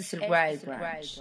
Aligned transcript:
Este 0.00 0.16
es 0.16 0.22
el 0.22 0.30
Wild 0.30 0.64
Brunch. 0.64 1.20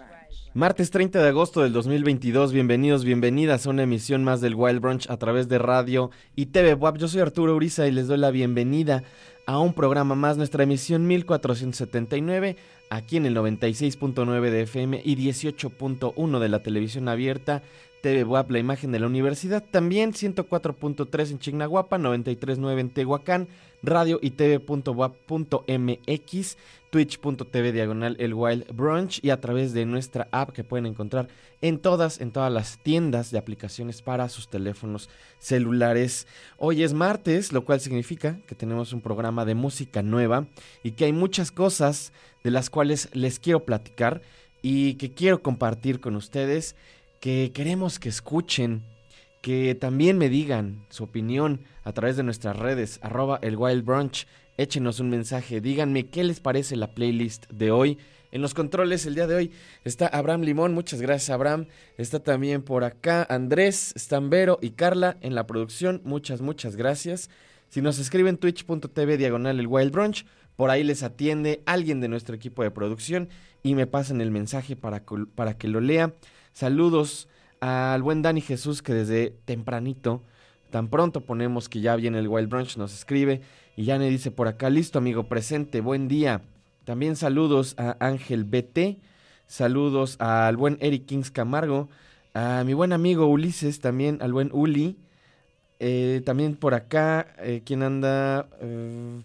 Martes 0.53 0.89
30 0.89 1.21
de 1.21 1.27
agosto 1.27 1.63
del 1.63 1.73
2022, 1.73 2.53
bienvenidos, 2.53 3.03
bienvenidas 3.03 3.67
a 3.67 3.71
una 3.71 3.83
emisión 3.83 4.23
más 4.23 4.39
del 4.39 4.55
Wild 4.55 4.79
Brunch 4.79 5.09
a 5.09 5.17
través 5.17 5.49
de 5.49 5.57
radio 5.57 6.11
y 6.33 6.45
TV 6.45 6.75
WAP. 6.75 6.97
Yo 6.97 7.09
soy 7.09 7.19
Arturo 7.19 7.57
Uriza 7.57 7.87
y 7.87 7.91
les 7.91 8.07
doy 8.07 8.17
la 8.17 8.31
bienvenida 8.31 9.03
a 9.45 9.59
un 9.59 9.73
programa 9.73 10.15
más, 10.15 10.37
nuestra 10.37 10.63
emisión 10.63 11.07
1479, 11.07 12.55
aquí 12.89 13.17
en 13.17 13.25
el 13.25 13.35
96.9 13.35 14.49
de 14.49 14.61
FM 14.61 15.01
y 15.03 15.17
18.1 15.17 16.39
de 16.39 16.49
la 16.49 16.63
televisión 16.63 17.09
abierta 17.09 17.61
TV 18.01 18.23
WAP, 18.23 18.51
la 18.51 18.59
imagen 18.59 18.91
de 18.91 18.99
la 18.99 19.07
universidad, 19.07 19.63
también 19.63 20.13
104.3 20.13 21.31
en 21.31 21.39
Chignahuapa, 21.39 21.97
93.9 21.97 22.79
en 22.79 22.89
Tehuacán, 22.89 23.47
radio 23.83 24.19
y 24.21 24.31
tv.wap.mx, 24.31 24.97
twitch.tv 26.89 27.71
diagonal 27.71 28.15
el 28.19 28.33
Wild 28.33 28.75
Brunch 28.75 29.19
y 29.23 29.29
a 29.29 29.39
través 29.39 29.73
de 29.73 29.85
nuestra 29.85 30.27
app 30.31 30.51
que 30.51 30.63
pueden 30.63 30.85
encontrar 30.85 31.27
en 31.61 31.79
todas, 31.79 32.21
en 32.21 32.31
todas 32.31 32.51
las 32.51 32.79
tiendas 32.79 33.31
de 33.31 33.37
aplicaciones 33.37 34.01
para 34.01 34.29
sus 34.29 34.47
teléfonos 34.49 35.09
celulares. 35.39 36.27
Hoy 36.57 36.83
es 36.83 36.93
martes, 36.93 37.51
lo 37.51 37.65
cual 37.65 37.79
significa 37.79 38.39
que 38.47 38.55
tenemos 38.55 38.93
un 38.93 39.01
programa 39.01 39.45
de 39.45 39.55
música 39.55 40.01
nueva 40.01 40.47
y 40.83 40.91
que 40.91 41.05
hay 41.05 41.13
muchas 41.13 41.51
cosas 41.51 42.13
de 42.43 42.51
las 42.51 42.69
cuales 42.69 43.09
les 43.13 43.39
quiero 43.39 43.65
platicar 43.65 44.21
y 44.61 44.95
que 44.95 45.11
quiero 45.11 45.41
compartir 45.41 45.99
con 45.99 46.15
ustedes 46.15 46.75
que 47.19 47.51
queremos 47.53 47.99
que 47.99 48.09
escuchen, 48.09 48.83
que 49.41 49.75
también 49.75 50.17
me 50.17 50.29
digan 50.29 50.85
su 50.89 51.03
opinión 51.03 51.61
a 51.83 51.93
través 51.93 52.17
de 52.17 52.23
nuestras 52.23 52.57
redes, 52.57 52.99
arroba 53.01 53.39
el 53.41 53.57
Wild 53.57 53.83
Brunch, 53.83 54.27
échenos 54.57 54.99
un 54.99 55.09
mensaje, 55.09 55.61
díganme 55.61 56.07
qué 56.07 56.23
les 56.23 56.39
parece 56.39 56.75
la 56.75 56.93
playlist 56.93 57.49
de 57.49 57.71
hoy. 57.71 57.97
En 58.31 58.41
los 58.41 58.53
controles 58.53 59.05
el 59.05 59.15
día 59.15 59.25
de 59.25 59.35
hoy 59.35 59.51
está 59.83 60.07
Abraham 60.07 60.41
Limón, 60.41 60.73
muchas 60.73 61.01
gracias 61.01 61.31
Abraham. 61.31 61.65
Está 61.97 62.19
también 62.19 62.61
por 62.61 62.83
acá 62.83 63.25
Andrés, 63.29 63.93
Stambero 63.97 64.59
y 64.61 64.71
Carla 64.71 65.17
en 65.21 65.33
la 65.33 65.47
producción, 65.47 66.01
muchas, 66.03 66.41
muchas 66.41 66.75
gracias. 66.75 67.29
Si 67.69 67.81
nos 67.81 67.99
escriben 67.99 68.37
twitch.tv 68.37 69.17
diagonal 69.17 69.59
el 69.59 69.67
Wild 69.67 69.91
Brunch, 69.91 70.25
por 70.55 70.69
ahí 70.69 70.83
les 70.83 71.03
atiende 71.03 71.63
alguien 71.65 72.01
de 72.01 72.07
nuestro 72.07 72.35
equipo 72.35 72.63
de 72.63 72.71
producción 72.71 73.29
y 73.63 73.75
me 73.75 73.87
pasan 73.87 74.21
el 74.21 74.31
mensaje 74.31 74.75
para, 74.75 75.03
para 75.35 75.57
que 75.57 75.67
lo 75.67 75.79
lea. 75.79 76.13
Saludos 76.53 77.27
al 77.59 78.01
buen 78.01 78.21
Dani 78.21 78.41
Jesús 78.41 78.81
que 78.81 78.93
desde 78.93 79.31
tempranito, 79.45 80.23
tan 80.69 80.89
pronto 80.89 81.21
ponemos 81.21 81.69
que 81.69 81.81
ya 81.81 81.95
viene 81.95 82.19
el 82.19 82.27
Wild 82.27 82.49
Brunch, 82.49 82.77
nos 82.77 82.93
escribe 82.93 83.41
y 83.75 83.85
ya 83.85 83.97
me 83.97 84.09
dice 84.09 84.31
por 84.31 84.47
acá, 84.47 84.69
listo 84.69 84.99
amigo, 84.99 85.23
presente, 85.23 85.81
buen 85.81 86.07
día. 86.07 86.41
También 86.85 87.15
saludos 87.15 87.75
a 87.77 87.97
Ángel 87.99 88.43
BT, 88.43 88.99
saludos 89.47 90.15
al 90.19 90.57
buen 90.57 90.77
Eric 90.81 91.05
Kings 91.05 91.31
Camargo, 91.31 91.89
a 92.33 92.63
mi 92.65 92.73
buen 92.73 92.93
amigo 92.93 93.27
Ulises, 93.27 93.79
también 93.79 94.19
al 94.21 94.33
buen 94.33 94.49
Uli, 94.53 94.97
eh, 95.79 96.21
también 96.25 96.55
por 96.55 96.73
acá, 96.73 97.35
eh, 97.39 97.61
quien 97.63 97.83
anda? 97.83 98.49
Eh, 98.59 99.21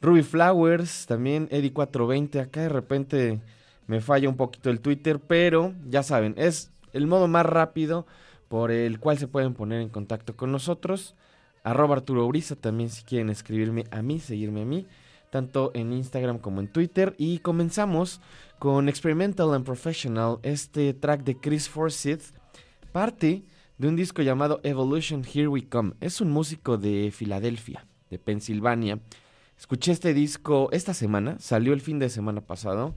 Ruby 0.00 0.22
Flowers, 0.22 1.06
también 1.06 1.48
Eddie 1.50 1.72
420, 1.72 2.40
acá 2.40 2.60
de 2.62 2.68
repente 2.68 3.40
me 3.86 4.00
falla 4.00 4.28
un 4.28 4.36
poquito 4.36 4.70
el 4.70 4.80
Twitter, 4.80 5.20
pero 5.20 5.74
ya 5.88 6.02
saben, 6.02 6.34
es 6.36 6.70
el 6.92 7.06
modo 7.06 7.28
más 7.28 7.46
rápido 7.46 8.06
por 8.48 8.70
el 8.70 8.98
cual 9.00 9.18
se 9.18 9.28
pueden 9.28 9.54
poner 9.54 9.80
en 9.80 9.88
contacto 9.88 10.36
con 10.36 10.52
nosotros. 10.52 11.14
Arroba 11.62 11.96
Arturo 11.96 12.26
Uriza 12.26 12.56
también 12.56 12.90
si 12.90 13.02
quieren 13.02 13.28
escribirme 13.30 13.84
a 13.90 14.02
mí, 14.02 14.20
seguirme 14.20 14.62
a 14.62 14.64
mí, 14.64 14.86
tanto 15.30 15.72
en 15.74 15.92
Instagram 15.92 16.38
como 16.38 16.60
en 16.60 16.68
Twitter. 16.68 17.14
Y 17.18 17.40
comenzamos 17.40 18.20
con 18.58 18.88
Experimental 18.88 19.52
and 19.52 19.64
Professional, 19.64 20.38
este 20.42 20.94
track 20.94 21.24
de 21.24 21.38
Chris 21.38 21.68
Forsyth, 21.68 22.22
parte 22.92 23.42
de 23.78 23.88
un 23.88 23.96
disco 23.96 24.22
llamado 24.22 24.60
Evolution 24.62 25.24
Here 25.24 25.48
We 25.48 25.68
Come. 25.68 25.94
Es 26.00 26.20
un 26.20 26.30
músico 26.30 26.78
de 26.78 27.10
Filadelfia, 27.12 27.84
de 28.10 28.18
Pensilvania. 28.18 29.00
Escuché 29.58 29.92
este 29.92 30.14
disco 30.14 30.68
esta 30.72 30.94
semana, 30.94 31.36
salió 31.40 31.72
el 31.72 31.80
fin 31.80 31.98
de 31.98 32.10
semana 32.10 32.42
pasado, 32.42 32.94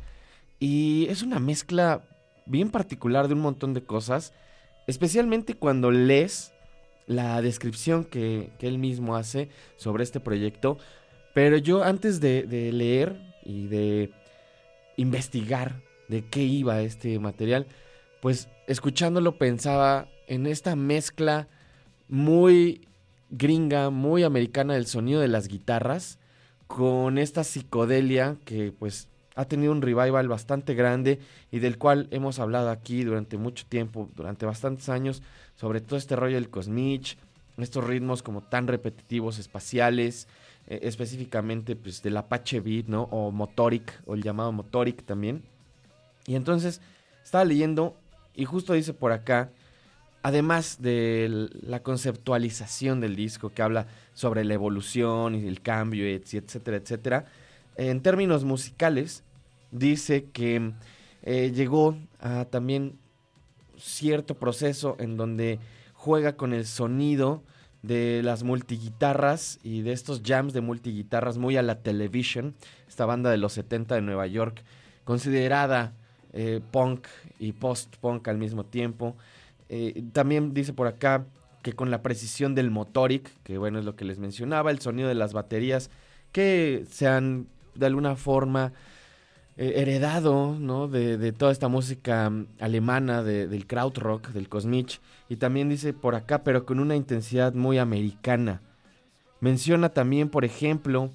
y 0.60 1.08
es 1.10 1.24
una 1.24 1.39
mezcla 1.39 2.04
bien 2.46 2.70
particular 2.70 3.28
de 3.28 3.36
un 3.36 3.42
montón 3.42 3.74
de 3.74 3.84
cosas, 3.84 4.34
especialmente 4.88 5.54
cuando 5.54 5.92
lees 5.92 6.51
la 7.08 7.42
descripción 7.42 8.04
que, 8.04 8.51
él 8.60 8.78
mismo 8.78 9.16
hace 9.16 9.50
sobre 9.78 10.04
este 10.04 10.20
proyecto. 10.20 10.78
Pero 11.34 11.58
yo 11.58 11.84
antes 11.84 12.20
de, 12.20 12.44
de, 12.44 12.72
leer 12.72 13.20
y 13.44 13.68
de 13.68 14.12
investigar 14.98 15.82
de 16.08 16.25
qué 16.28 16.42
iba 16.44 16.82
este 16.82 17.18
material, 17.20 17.68
pues 18.22 18.50
escuchándolo 18.68 19.38
pensaba 19.38 20.08
en 20.28 20.46
esta 20.46 20.75
mezcla 20.75 21.48
muy 22.08 22.88
gringa, 23.30 23.89
muy 23.92 24.24
americana 24.24 24.74
del 24.74 24.88
sonido 24.88 25.22
de 25.22 25.28
las 25.28 25.48
guitarras, 25.48 26.20
con 26.68 27.18
esta 27.18 27.44
psicodelia 27.44 28.38
que 28.46 28.72
pues 28.72 29.08
ha 29.36 29.45
tenido 29.45 29.71
un 29.71 29.81
revival 29.81 30.27
bastante 30.27 30.74
grande 30.74 31.19
y 31.51 31.59
del 31.59 31.77
cual 31.77 32.07
hemos 32.12 32.39
hablado 32.39 32.69
aquí 32.69 33.03
durante 33.03 33.38
mucho 33.38 33.65
tiempo, 33.67 34.09
durante 34.15 34.45
bastantes 34.45 34.89
años, 34.89 35.21
sobre 35.55 35.81
todo 35.81 35.98
este 35.98 36.15
rollo 36.15 36.36
del 36.36 36.50
cosmich, 36.50 37.17
estos 37.57 37.83
ritmos 37.83 38.24
como 38.24 38.41
tan 38.41 38.67
repetitivos, 38.67 39.39
espaciales, 39.39 40.27
eh, 40.67 40.79
específicamente 40.83 41.75
pues 41.75 42.01
del 42.01 42.17
Apache 42.17 42.59
Beat, 42.59 42.88
¿no? 42.88 43.03
O 43.12 43.31
Motoric, 43.31 44.01
o 44.05 44.13
el 44.13 44.24
llamado 44.24 44.51
Motoric 44.51 45.03
también. 45.03 45.43
Y 46.25 46.36
entonces 46.36 46.81
estaba 47.24 47.45
leyendo 47.45 47.95
y 48.36 48.45
justo 48.45 48.74
dice 48.74 48.93
por 48.93 49.12
acá, 49.12 49.50
además 50.21 50.81
de 50.81 51.50
la 51.62 51.81
conceptualización 51.81 53.01
del 53.01 53.15
disco 53.15 53.50
que 53.50 53.62
habla 53.62 53.88
sobre 54.13 54.43
la 54.43 54.53
evolución 54.53 55.36
y 55.36 55.48
el 55.48 55.62
cambio, 55.62 56.05
etcétera, 56.05 56.77
etcétera, 56.77 57.25
en 57.88 58.01
términos 58.01 58.43
musicales, 58.43 59.24
dice 59.71 60.25
que 60.25 60.74
eh, 61.24 61.51
llegó 61.55 61.95
a 62.19 62.45
también 62.45 63.00
cierto 63.77 64.36
proceso 64.36 64.98
en 65.00 65.15
donde 65.15 65.59
juega 65.93 66.36
con 66.36 66.53
el 66.53 66.65
sonido 66.65 67.41
de 67.81 68.21
las 68.21 68.43
multiguitarras 68.43 69.59
y 69.63 69.81
de 69.81 69.93
estos 69.93 70.21
jams 70.25 70.51
de 70.51 70.59
multiguitarras 70.59 71.38
muy 71.38 71.55
a 71.55 71.62
la 71.62 71.81
Television, 71.81 72.53
esta 72.89 73.05
banda 73.05 73.31
de 73.31 73.38
los 73.38 73.53
70 73.53 73.95
de 73.95 74.01
Nueva 74.01 74.27
York, 74.27 74.62
considerada 75.05 75.93
eh, 76.33 76.59
punk 76.71 77.07
y 77.39 77.53
post-punk 77.53 78.27
al 78.27 78.38
mismo 78.38 78.65
tiempo. 78.65 79.15
Eh, 79.69 80.03
también 80.12 80.53
dice 80.53 80.74
por 80.74 80.88
acá 80.88 81.25
que 81.62 81.71
con 81.71 81.91
la 81.91 82.01
precisión 82.01 82.55
del 82.55 82.71
motoric, 82.71 83.31
que 83.43 83.57
bueno 83.57 83.79
es 83.79 83.86
lo 83.86 83.95
que 83.95 84.03
les 84.03 84.19
mencionaba, 84.19 84.69
el 84.69 84.79
sonido 84.79 85.07
de 85.07 85.15
las 85.15 85.31
baterías 85.31 85.89
que 86.33 86.86
se 86.89 87.07
han 87.07 87.48
de 87.75 87.85
alguna 87.85 88.15
forma 88.15 88.73
eh, 89.57 89.73
heredado 89.77 90.55
¿no? 90.59 90.88
de, 90.88 91.31
toda 91.33 91.51
esta 91.51 91.67
música 91.67 92.29
mm, 92.29 92.47
alemana, 92.59 93.23
del 93.23 93.67
krautrock, 93.67 94.29
del 94.29 94.49
cosmich, 94.49 95.01
y 95.27 95.35
también 95.35 95.69
dice 95.69 95.93
por 95.93 96.15
acá, 96.15 96.43
pero 96.43 96.65
con 96.65 96.79
una 96.79 96.95
intensidad 96.95 97.53
muy 97.53 97.77
americana. 97.77 98.61
Menciona 99.41 99.89
también, 99.89 100.29
por 100.29 100.43
ejemplo, 100.45 101.11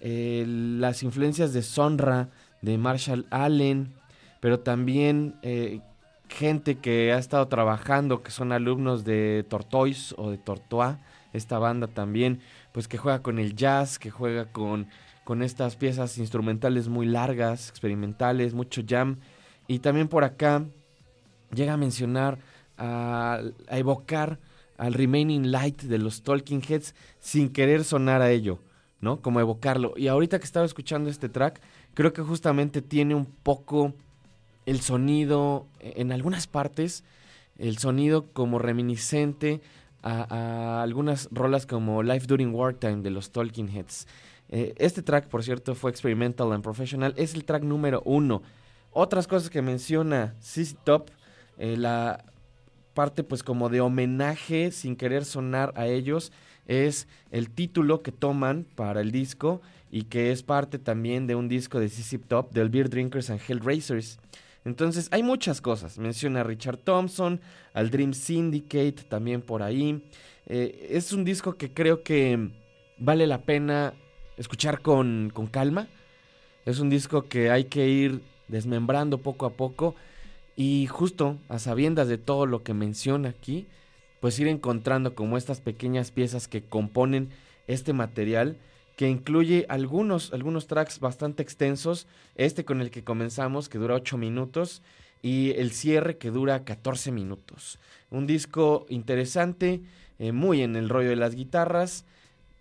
las 0.00 1.02
influencias 1.02 1.52
de 1.52 1.62
Sonra, 1.62 2.28
de 2.62 2.78
Marshall 2.78 3.26
Allen, 3.30 3.92
pero 4.40 4.60
también 4.60 5.36
eh, 5.42 5.80
gente 6.28 6.76
que 6.76 7.12
ha 7.12 7.18
estado 7.18 7.48
trabajando, 7.48 8.22
que 8.22 8.30
son 8.30 8.52
alumnos 8.52 9.04
de 9.04 9.44
Tortoise 9.48 10.14
o 10.16 10.30
de 10.30 10.38
Tortois, 10.38 10.96
esta 11.32 11.58
banda 11.58 11.88
también, 11.88 12.40
pues 12.72 12.88
que 12.88 12.98
juega 12.98 13.22
con 13.22 13.38
el 13.38 13.54
jazz, 13.54 13.98
que 13.98 14.10
juega 14.10 14.46
con 14.46 14.88
con 15.28 15.42
estas 15.42 15.76
piezas 15.76 16.16
instrumentales 16.16 16.88
muy 16.88 17.04
largas, 17.04 17.68
experimentales, 17.68 18.54
mucho 18.54 18.80
jam. 18.88 19.18
Y 19.66 19.80
también 19.80 20.08
por 20.08 20.24
acá 20.24 20.64
llega 21.52 21.74
a 21.74 21.76
mencionar, 21.76 22.38
a, 22.78 23.42
evocar 23.68 24.38
al 24.78 24.94
Remaining 24.94 25.52
Light 25.52 25.82
de 25.82 25.98
los 25.98 26.22
Talking 26.22 26.62
Heads 26.66 26.94
sin 27.20 27.50
querer 27.50 27.84
sonar 27.84 28.22
a 28.22 28.30
ello, 28.30 28.58
¿no? 29.02 29.20
Como 29.20 29.38
evocarlo. 29.38 29.92
Y 29.98 30.08
ahorita 30.08 30.38
que 30.38 30.46
estaba 30.46 30.64
escuchando 30.64 31.10
este 31.10 31.28
track, 31.28 31.60
creo 31.92 32.14
que 32.14 32.22
justamente 32.22 32.80
tiene 32.80 33.14
un 33.14 33.26
poco 33.26 33.92
el 34.64 34.80
sonido, 34.80 35.66
en 35.80 36.10
algunas 36.10 36.46
partes, 36.46 37.04
el 37.58 37.76
sonido 37.76 38.32
como 38.32 38.58
reminiscente 38.58 39.60
a, 40.02 40.78
a 40.78 40.82
algunas 40.82 41.28
rolas 41.32 41.66
como 41.66 42.02
Life 42.02 42.26
During 42.26 42.54
Wartime 42.54 43.02
de 43.02 43.10
los 43.10 43.30
Talking 43.30 43.68
Heads. 43.68 44.06
Eh, 44.50 44.74
este 44.78 45.02
track, 45.02 45.28
por 45.28 45.42
cierto, 45.42 45.74
fue 45.74 45.90
Experimental 45.90 46.52
and 46.52 46.62
Professional. 46.62 47.14
Es 47.16 47.34
el 47.34 47.44
track 47.44 47.62
número 47.62 48.02
uno. 48.04 48.42
Otras 48.92 49.26
cosas 49.26 49.50
que 49.50 49.62
menciona 49.62 50.34
CC 50.40 50.76
Top, 50.84 51.10
eh, 51.58 51.76
la 51.76 52.24
parte 52.94 53.22
pues 53.22 53.42
como 53.42 53.68
de 53.68 53.80
homenaje 53.80 54.72
sin 54.72 54.96
querer 54.96 55.24
sonar 55.24 55.72
a 55.76 55.86
ellos, 55.86 56.32
es 56.66 57.06
el 57.30 57.50
título 57.50 58.02
que 58.02 58.12
toman 58.12 58.66
para 58.74 59.00
el 59.00 59.12
disco 59.12 59.60
y 59.90 60.04
que 60.04 60.32
es 60.32 60.42
parte 60.42 60.78
también 60.78 61.26
de 61.26 61.34
un 61.34 61.48
disco 61.48 61.80
de 61.80 61.88
CC 61.88 62.18
Top, 62.18 62.52
del 62.52 62.70
Beer 62.70 62.90
Drinkers 62.90 63.30
and 63.30 63.40
Hellraisers. 63.46 64.18
Entonces 64.64 65.08
hay 65.12 65.22
muchas 65.22 65.60
cosas. 65.60 65.98
Menciona 65.98 66.40
a 66.40 66.44
Richard 66.44 66.78
Thompson, 66.78 67.40
al 67.72 67.90
Dream 67.90 68.12
Syndicate 68.12 69.04
también 69.08 69.42
por 69.42 69.62
ahí. 69.62 70.04
Eh, 70.46 70.88
es 70.90 71.12
un 71.12 71.24
disco 71.24 71.56
que 71.56 71.72
creo 71.72 72.02
que 72.02 72.50
vale 72.98 73.26
la 73.26 73.42
pena 73.42 73.94
escuchar 74.38 74.80
con, 74.80 75.30
con 75.34 75.46
calma. 75.46 75.88
Es 76.64 76.78
un 76.80 76.88
disco 76.88 77.28
que 77.28 77.50
hay 77.50 77.64
que 77.64 77.88
ir 77.88 78.22
desmembrando 78.48 79.18
poco 79.18 79.46
a 79.46 79.50
poco 79.50 79.94
y 80.56 80.86
justo 80.86 81.36
a 81.48 81.58
sabiendas 81.58 82.08
de 82.08 82.18
todo 82.18 82.46
lo 82.46 82.62
que 82.62 82.74
menciona 82.74 83.28
aquí, 83.28 83.66
pues 84.20 84.38
ir 84.38 84.48
encontrando 84.48 85.14
como 85.14 85.36
estas 85.36 85.60
pequeñas 85.60 86.10
piezas 86.10 86.48
que 86.48 86.62
componen 86.62 87.28
este 87.66 87.92
material 87.92 88.56
que 88.98 89.08
incluye 89.08 89.64
algunos, 89.68 90.32
algunos 90.32 90.66
tracks 90.66 90.98
bastante 90.98 91.40
extensos, 91.44 92.08
este 92.34 92.64
con 92.64 92.80
el 92.80 92.90
que 92.90 93.04
comenzamos 93.04 93.68
que 93.68 93.78
dura 93.78 93.94
8 93.94 94.18
minutos 94.18 94.82
y 95.22 95.52
el 95.52 95.70
cierre 95.70 96.18
que 96.18 96.32
dura 96.32 96.64
14 96.64 97.12
minutos. 97.12 97.78
Un 98.10 98.26
disco 98.26 98.86
interesante, 98.88 99.82
eh, 100.18 100.32
muy 100.32 100.62
en 100.62 100.74
el 100.74 100.88
rollo 100.88 101.10
de 101.10 101.16
las 101.16 101.36
guitarras, 101.36 102.06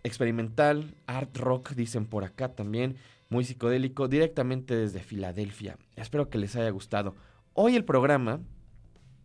experimental, 0.08 0.96
art 1.06 1.36
rock 1.38 1.72
dicen 1.72 2.06
por 2.06 2.24
acá 2.24 2.56
también, 2.56 2.98
muy 3.30 3.44
psicodélico, 3.44 4.08
directamente 4.08 4.76
desde 4.76 5.02
Filadelfia. 5.02 5.78
Espero 5.96 6.30
que 6.30 6.38
les 6.38 6.56
haya 6.56 6.70
gustado. 6.70 7.16
Hoy 7.54 7.76
el 7.76 7.84
programa, 7.84 8.40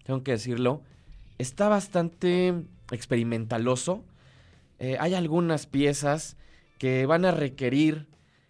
tengo 0.04 0.22
que 0.22 0.32
decirlo, 0.32 0.82
está 1.38 1.68
bastante 1.68 2.54
experimentaloso. 2.90 4.04
Eh, 4.78 4.96
hay 4.98 5.14
algunas 5.14 5.66
piezas 5.66 6.36
que 6.78 7.06
van 7.06 7.24
a 7.24 7.30
requerir 7.30 8.08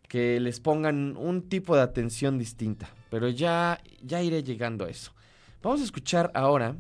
que 0.09 0.41
les 0.41 0.61
pongan 0.61 1.17
un 1.17 1.49
tipo 1.49 1.75
de 1.75 1.83
atención 1.83 2.39
distinta, 2.39 2.91
pero 3.11 3.29
ya, 3.29 3.81
ya 4.03 4.23
iré 4.23 4.43
llegando 4.43 4.85
a 4.85 4.91
eso. 4.91 5.13
Vamos 5.63 5.81
a 5.81 5.85
escuchar 5.85 6.31
ahora 6.35 6.77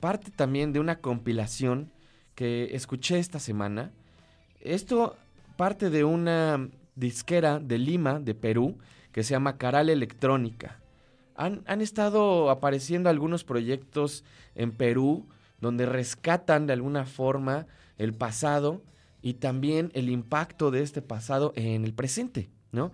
parte 0.00 0.30
también 0.30 0.72
de 0.72 0.80
una 0.80 1.00
compilación 1.00 1.92
que 2.34 2.74
escuché 2.74 3.18
esta 3.18 3.38
semana. 3.38 3.92
Esto 4.60 5.16
parte 5.56 5.90
de 5.90 6.04
una 6.04 6.68
disquera 6.94 7.58
de 7.58 7.78
Lima, 7.78 8.20
de 8.20 8.34
Perú, 8.34 8.78
que 9.12 9.22
se 9.22 9.32
llama 9.32 9.56
Caral 9.56 9.88
Electrónica. 9.88 10.80
Han, 11.34 11.62
han, 11.66 11.80
estado 11.80 12.50
apareciendo 12.50 13.08
algunos 13.08 13.44
proyectos 13.44 14.24
en 14.54 14.72
Perú 14.72 15.26
donde 15.60 15.86
rescatan 15.86 16.66
de 16.66 16.72
alguna 16.72 17.04
forma 17.04 17.66
el 17.96 18.12
pasado 18.12 18.82
y 19.22 19.34
también 19.34 19.90
el 19.94 20.08
impacto 20.08 20.70
de 20.70 20.82
este 20.82 21.02
pasado 21.02 21.52
en 21.56 21.84
el 21.84 21.94
presente, 21.94 22.48
¿no? 22.72 22.92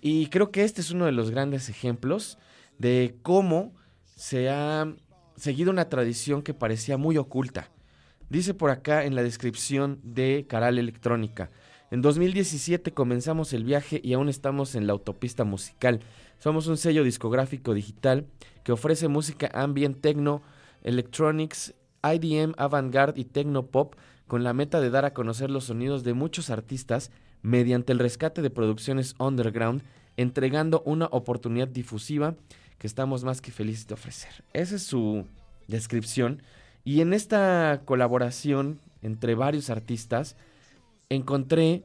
Y 0.00 0.26
creo 0.26 0.50
que 0.50 0.64
este 0.64 0.80
es 0.80 0.90
uno 0.90 1.06
de 1.06 1.12
los 1.12 1.30
grandes 1.30 1.68
ejemplos 1.68 2.38
de 2.78 3.16
cómo 3.22 3.74
se 4.14 4.50
ha 4.50 4.86
seguido 5.36 5.70
una 5.70 5.88
tradición 5.88 6.42
que 6.42 6.54
parecía 6.54 6.96
muy 6.96 7.16
oculta. 7.16 7.70
Dice 8.28 8.54
por 8.54 8.70
acá 8.70 9.04
en 9.04 9.14
la 9.14 9.22
descripción 9.22 10.00
de 10.02 10.46
Caral 10.48 10.78
Electrónica, 10.78 11.50
en 11.92 12.02
2017 12.02 12.92
comenzamos 12.92 13.52
el 13.52 13.62
viaje 13.62 14.00
y 14.02 14.14
aún 14.14 14.28
estamos 14.28 14.74
en 14.74 14.88
la 14.88 14.92
autopista 14.92 15.44
musical. 15.44 16.00
Somos 16.38 16.66
un 16.66 16.76
sello 16.76 17.04
discográfico 17.04 17.72
digital 17.72 18.26
que 18.64 18.72
ofrece 18.72 19.06
música 19.06 19.48
ambient, 19.54 20.00
techno, 20.00 20.42
electronics, 20.82 21.74
IDM, 22.02 22.54
avant-garde 22.56 23.20
y 23.20 23.24
techno 23.24 23.66
pop 23.66 23.94
con 24.26 24.42
la 24.42 24.52
meta 24.52 24.80
de 24.80 24.90
dar 24.90 25.04
a 25.04 25.14
conocer 25.14 25.48
los 25.48 25.64
sonidos 25.64 26.02
de 26.02 26.14
muchos 26.14 26.50
artistas 26.50 27.12
mediante 27.42 27.92
el 27.92 28.00
rescate 28.00 28.42
de 28.42 28.50
producciones 28.50 29.14
underground, 29.20 29.84
entregando 30.16 30.82
una 30.84 31.06
oportunidad 31.12 31.68
difusiva 31.68 32.34
que 32.78 32.88
estamos 32.88 33.22
más 33.22 33.40
que 33.40 33.52
felices 33.52 33.86
de 33.86 33.94
ofrecer. 33.94 34.44
Esa 34.52 34.74
es 34.74 34.82
su 34.82 35.26
descripción. 35.68 36.42
Y 36.86 37.00
en 37.00 37.12
esta 37.12 37.82
colaboración 37.84 38.78
entre 39.02 39.34
varios 39.34 39.70
artistas, 39.70 40.36
encontré 41.08 41.82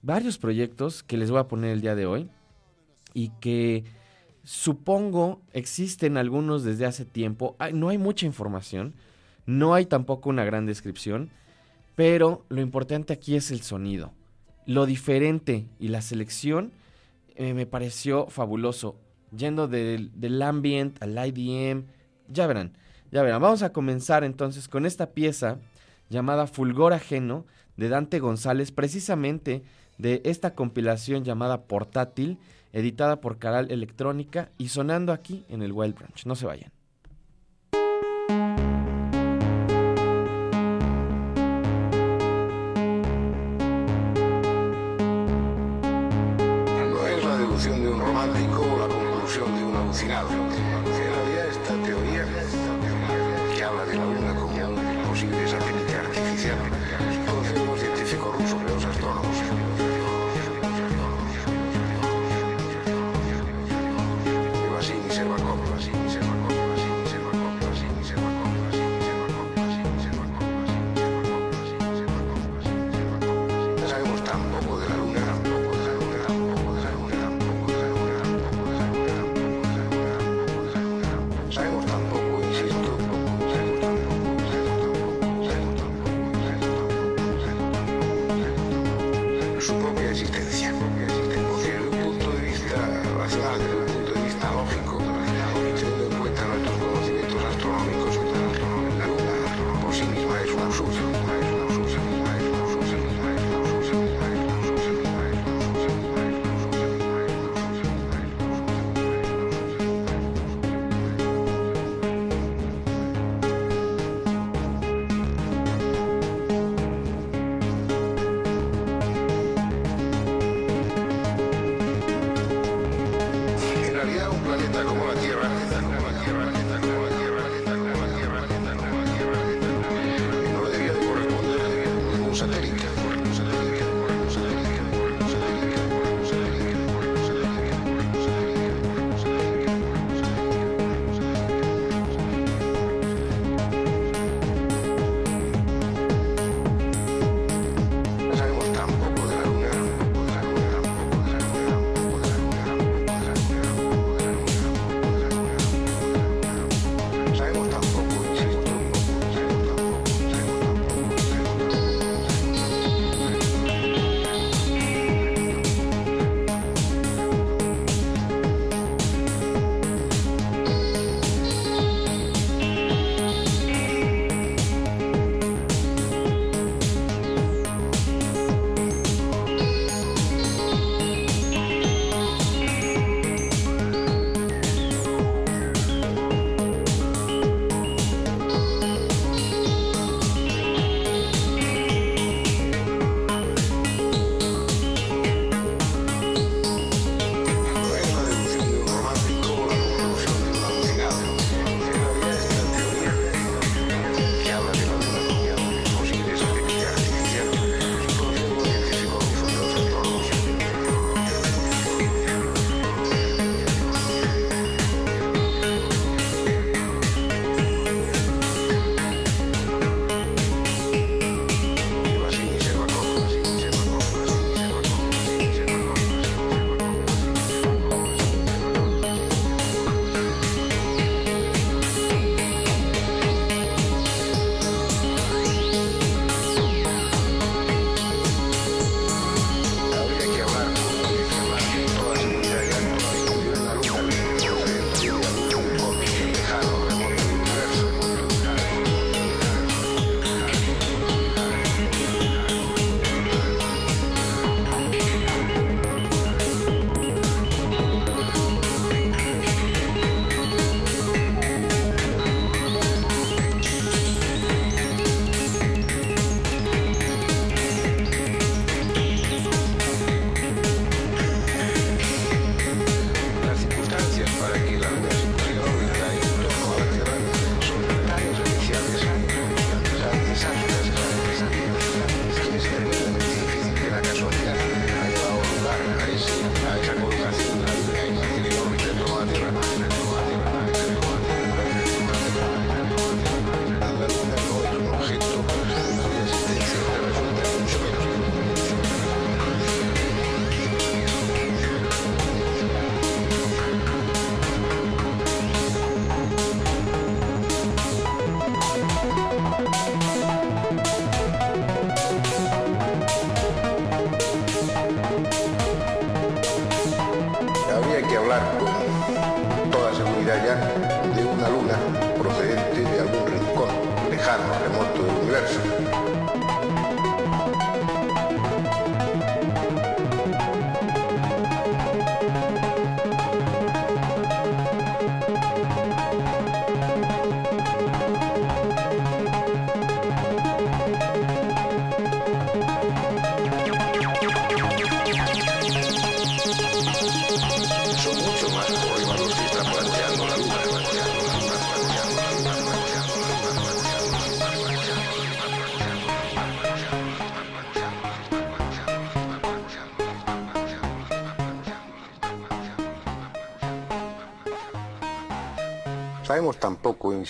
varios 0.00 0.38
proyectos 0.38 1.02
que 1.02 1.16
les 1.16 1.28
voy 1.32 1.40
a 1.40 1.48
poner 1.48 1.72
el 1.72 1.80
día 1.80 1.96
de 1.96 2.06
hoy 2.06 2.30
y 3.14 3.30
que 3.40 3.82
supongo 4.44 5.42
existen 5.52 6.16
algunos 6.16 6.62
desde 6.62 6.86
hace 6.86 7.04
tiempo. 7.04 7.56
No 7.72 7.88
hay 7.88 7.98
mucha 7.98 8.26
información, 8.26 8.94
no 9.44 9.74
hay 9.74 9.86
tampoco 9.86 10.30
una 10.30 10.44
gran 10.44 10.66
descripción, 10.66 11.30
pero 11.96 12.44
lo 12.48 12.60
importante 12.60 13.12
aquí 13.12 13.34
es 13.34 13.50
el 13.50 13.62
sonido. 13.62 14.12
Lo 14.66 14.86
diferente 14.86 15.66
y 15.80 15.88
la 15.88 16.00
selección 16.00 16.70
eh, 17.34 17.54
me 17.54 17.66
pareció 17.66 18.28
fabuloso. 18.28 18.94
Yendo 19.36 19.66
del, 19.66 20.12
del 20.14 20.40
ambient 20.42 21.02
al 21.02 21.18
IDM, 21.26 21.86
ya 22.28 22.46
verán, 22.46 22.78
ya 23.10 23.22
verán, 23.22 23.40
vamos 23.40 23.62
a 23.62 23.72
comenzar 23.72 24.22
entonces 24.22 24.68
con 24.68 24.84
esta 24.84 25.12
pieza 25.12 25.58
llamada 26.10 26.46
Fulgor 26.46 26.92
Ajeno 26.92 27.46
de 27.76 27.88
Dante 27.88 28.18
González, 28.18 28.70
precisamente 28.70 29.62
de 29.96 30.20
esta 30.24 30.54
compilación 30.54 31.24
llamada 31.24 31.62
Portátil, 31.62 32.38
editada 32.72 33.20
por 33.20 33.38
Caral 33.38 33.70
Electrónica 33.70 34.50
y 34.58 34.68
sonando 34.68 35.12
aquí 35.12 35.46
en 35.48 35.62
el 35.62 35.72
Wild 35.72 35.94
Branch. 35.94 36.26
No 36.26 36.34
se 36.36 36.46
vayan. 36.46 36.70
No 46.92 47.06
es 47.06 47.24
la 47.24 47.38
devoción 47.38 47.82
de 47.82 47.88
un 47.88 48.00
romántico 48.00 48.60
o 48.60 48.78
la 48.78 48.94
conclusión 48.94 49.56
de 49.56 49.64
un 49.64 49.76
alucinado 49.76 50.28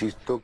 insisto, 0.02 0.42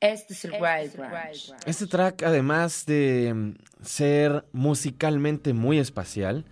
Este 0.00 0.32
es 0.32 0.44
el 0.44 0.52
Wild 0.54 0.96
Branch. 0.96 1.54
Este 1.64 1.86
track, 1.86 2.24
además 2.24 2.86
de 2.86 3.32
mm, 3.32 3.54
ser 3.84 4.44
musicalmente 4.50 5.52
muy 5.52 5.78
espacial, 5.78 6.44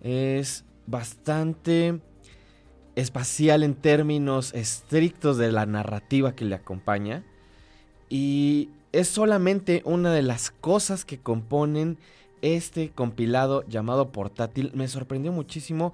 es 0.00 0.64
bastante 0.86 2.00
espacial 2.94 3.64
en 3.64 3.74
términos 3.74 4.54
estrictos 4.54 5.36
de 5.36 5.50
la 5.50 5.66
narrativa 5.66 6.36
que 6.36 6.44
le 6.44 6.54
acompaña. 6.54 7.24
Y 8.08 8.70
es 8.92 9.08
solamente 9.08 9.82
una 9.84 10.12
de 10.12 10.22
las 10.22 10.52
cosas 10.52 11.04
que 11.04 11.18
componen 11.18 11.98
este 12.40 12.90
compilado 12.90 13.66
llamado 13.66 14.12
portátil. 14.12 14.70
Me 14.74 14.86
sorprendió 14.86 15.32
muchísimo. 15.32 15.92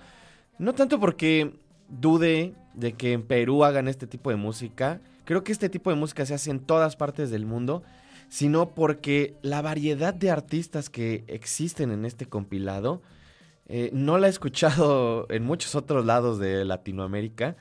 No 0.59 0.75
tanto 0.75 1.01
porque 1.01 1.55
dude 1.89 2.55
de 2.75 2.93
que 2.93 3.13
en 3.13 3.23
Perú 3.23 3.65
hagan 3.65 3.89
este 3.89 4.07
tipo 4.07 4.31
de 4.31 4.37
música. 4.37 5.01
Creo 5.25 5.45
que 5.45 5.53
este 5.53 5.69
tipo 5.69 5.91
de 5.91 5.97
música 5.97 6.25
se 6.27 6.35
hace 6.35 6.51
en 6.51 6.61
todas 6.61 6.97
partes 6.97 7.31
del 7.31 7.47
mundo. 7.47 7.83
Sino 8.29 8.75
porque 8.75 9.37
la 9.41 9.63
variedad 9.63 10.13
de 10.13 10.31
artistas 10.31 10.91
que 10.91 11.25
existen 11.29 11.91
en 11.91 12.05
este 12.05 12.27
compilado. 12.27 13.03
eh, 13.71 13.91
no 13.93 14.19
la 14.19 14.29
he 14.29 14.31
escuchado 14.31 15.27
en 15.31 15.45
muchos 15.45 15.75
otros 15.75 16.05
lados 16.05 16.39
de 16.39 16.65
Latinoamérica. 16.65 17.57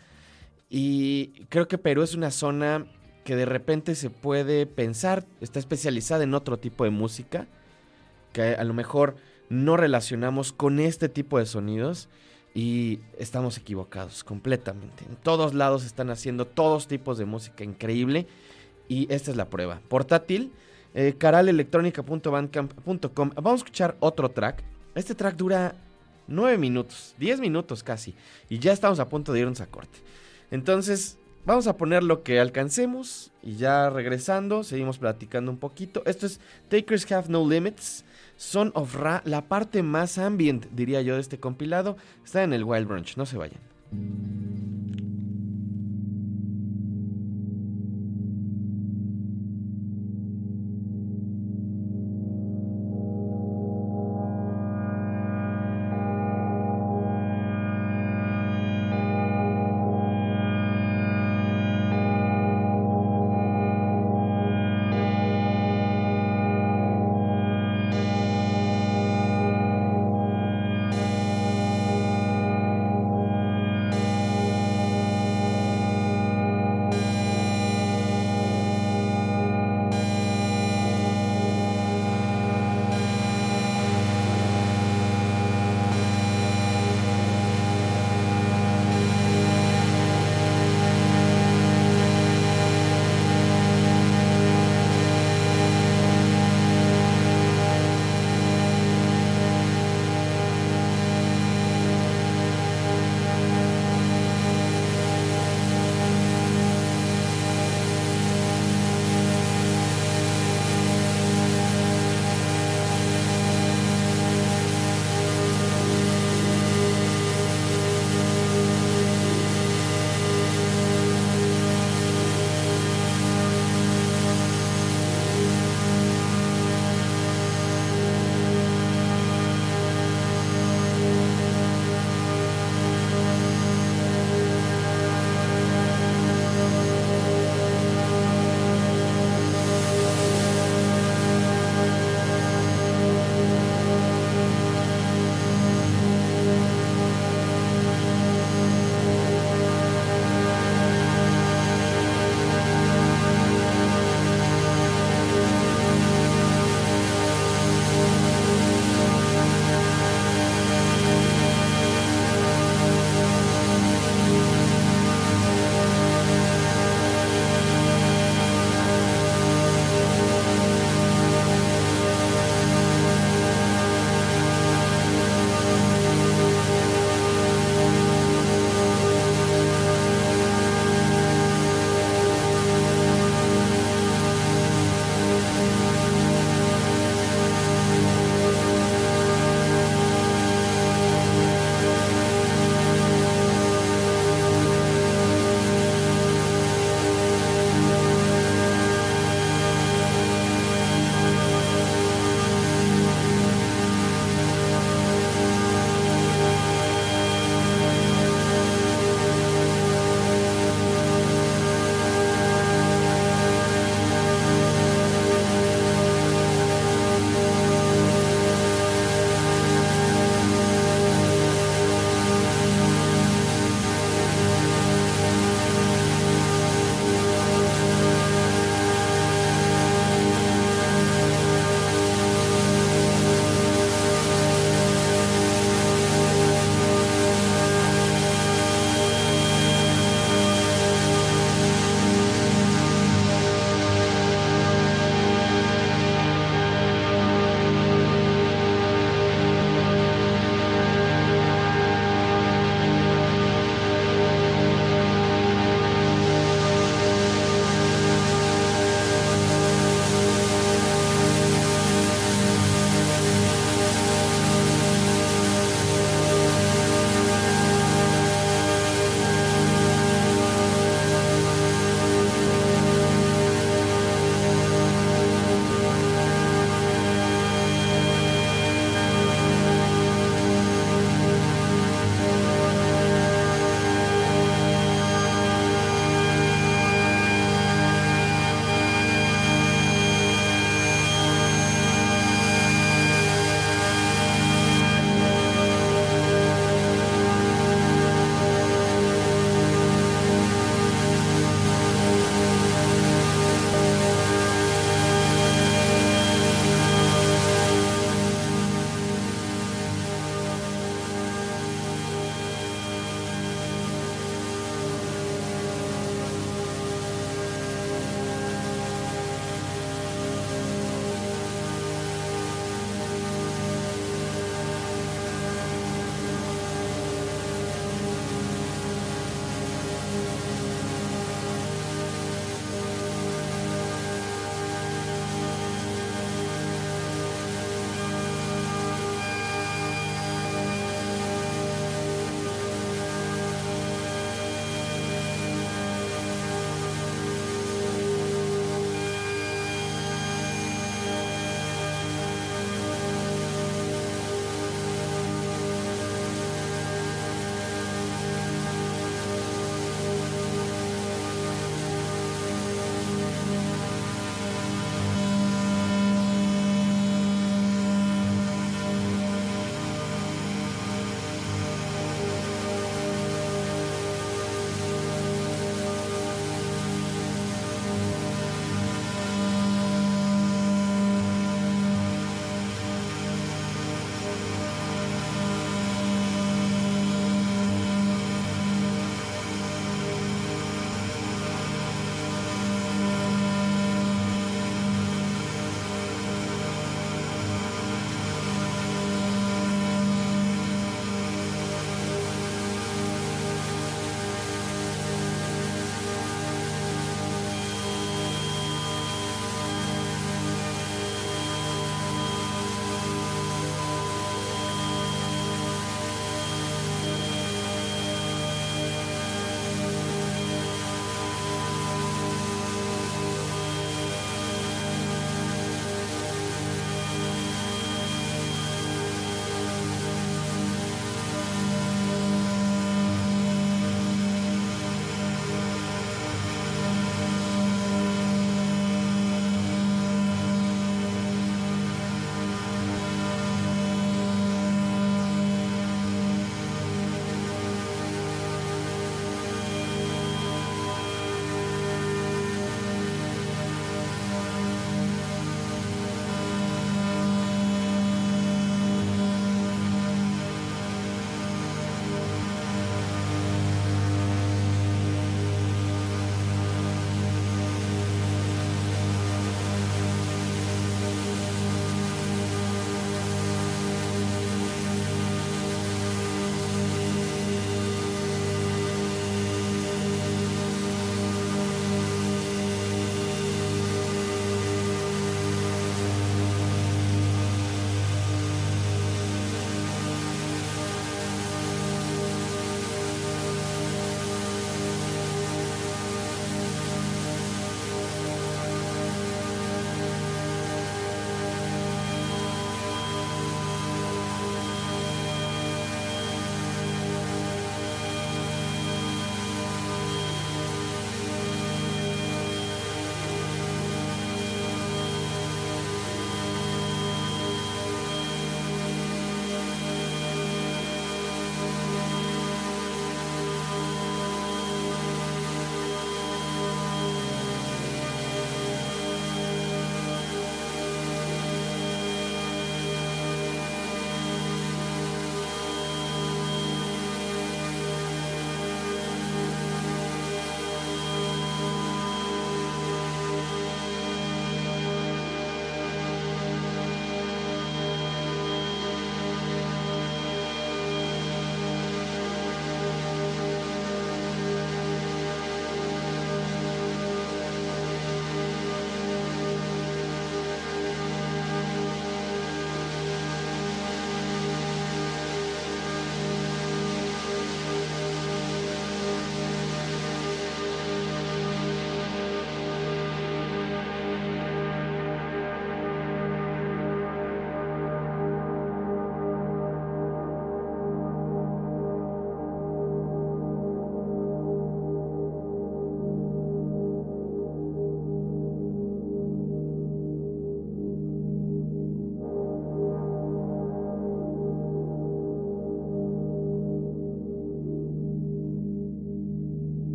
Y 0.69 1.45
creo 1.49 1.67
que 1.67 1.77
Perú 1.77 2.03
es 2.03 2.15
una 2.15 2.31
zona 2.31 2.85
que 3.23 3.35
de 3.35 3.45
repente 3.45 3.95
se 3.95 4.09
puede 4.09 4.65
pensar, 4.65 5.25
está 5.41 5.59
especializada 5.59 6.23
en 6.23 6.33
otro 6.33 6.59
tipo 6.59 6.85
de 6.85 6.91
música, 6.91 7.47
que 8.31 8.55
a 8.55 8.63
lo 8.63 8.73
mejor 8.73 9.17
no 9.49 9.75
relacionamos 9.75 10.53
con 10.53 10.79
este 10.79 11.09
tipo 11.09 11.37
de 11.37 11.45
sonidos 11.45 12.07
y 12.57 12.99
estamos 13.19 13.55
equivocados 13.59 14.23
completamente. 14.23 15.05
En 15.07 15.15
todos 15.17 15.53
lados 15.53 15.85
están 15.85 16.09
haciendo 16.09 16.47
todos 16.47 16.87
tipos 16.87 17.19
de 17.19 17.25
música 17.25 17.63
increíble 17.63 18.25
y 18.89 19.05
esta 19.13 19.29
es 19.29 19.37
la 19.37 19.45
prueba. 19.45 19.79
Portátil, 19.87 20.51
eh. 20.95 21.15
Vamos 21.19 21.47
a 23.45 23.55
escuchar 23.55 23.95
otro 23.99 24.31
track. 24.31 24.63
Este 24.95 25.13
track 25.13 25.35
dura 25.35 25.75
9 26.25 26.57
minutos, 26.57 27.13
10 27.19 27.41
minutos 27.41 27.83
casi 27.83 28.15
y 28.49 28.57
ya 28.57 28.73
estamos 28.73 28.99
a 28.99 29.07
punto 29.07 29.33
de 29.33 29.41
irnos 29.41 29.61
a 29.61 29.67
corte. 29.67 29.99
Entonces, 30.49 31.19
vamos 31.47 31.65
a 31.67 31.77
poner 31.77 32.03
lo 32.03 32.23
que 32.23 32.41
alcancemos 32.41 33.31
y 33.41 33.55
ya 33.55 33.89
regresando, 33.89 34.65
seguimos 34.65 34.99
platicando 34.99 35.49
un 35.49 35.57
poquito. 35.57 36.03
Esto 36.05 36.25
es 36.25 36.41
Takers 36.67 37.09
Have 37.09 37.29
No 37.29 37.49
Limits, 37.49 38.03
Son 38.35 38.71
of 38.75 38.95
Ra, 38.95 39.21
la 39.23 39.47
parte 39.47 39.81
más 39.81 40.17
ambient, 40.17 40.67
diría 40.73 41.01
yo, 41.01 41.15
de 41.15 41.21
este 41.21 41.39
compilado. 41.39 41.95
Está 42.23 42.43
en 42.43 42.51
el 42.51 42.65
Wild 42.65 42.87
Brunch, 42.87 43.15
no 43.15 43.25
se 43.25 43.37
vayan. 43.37 43.61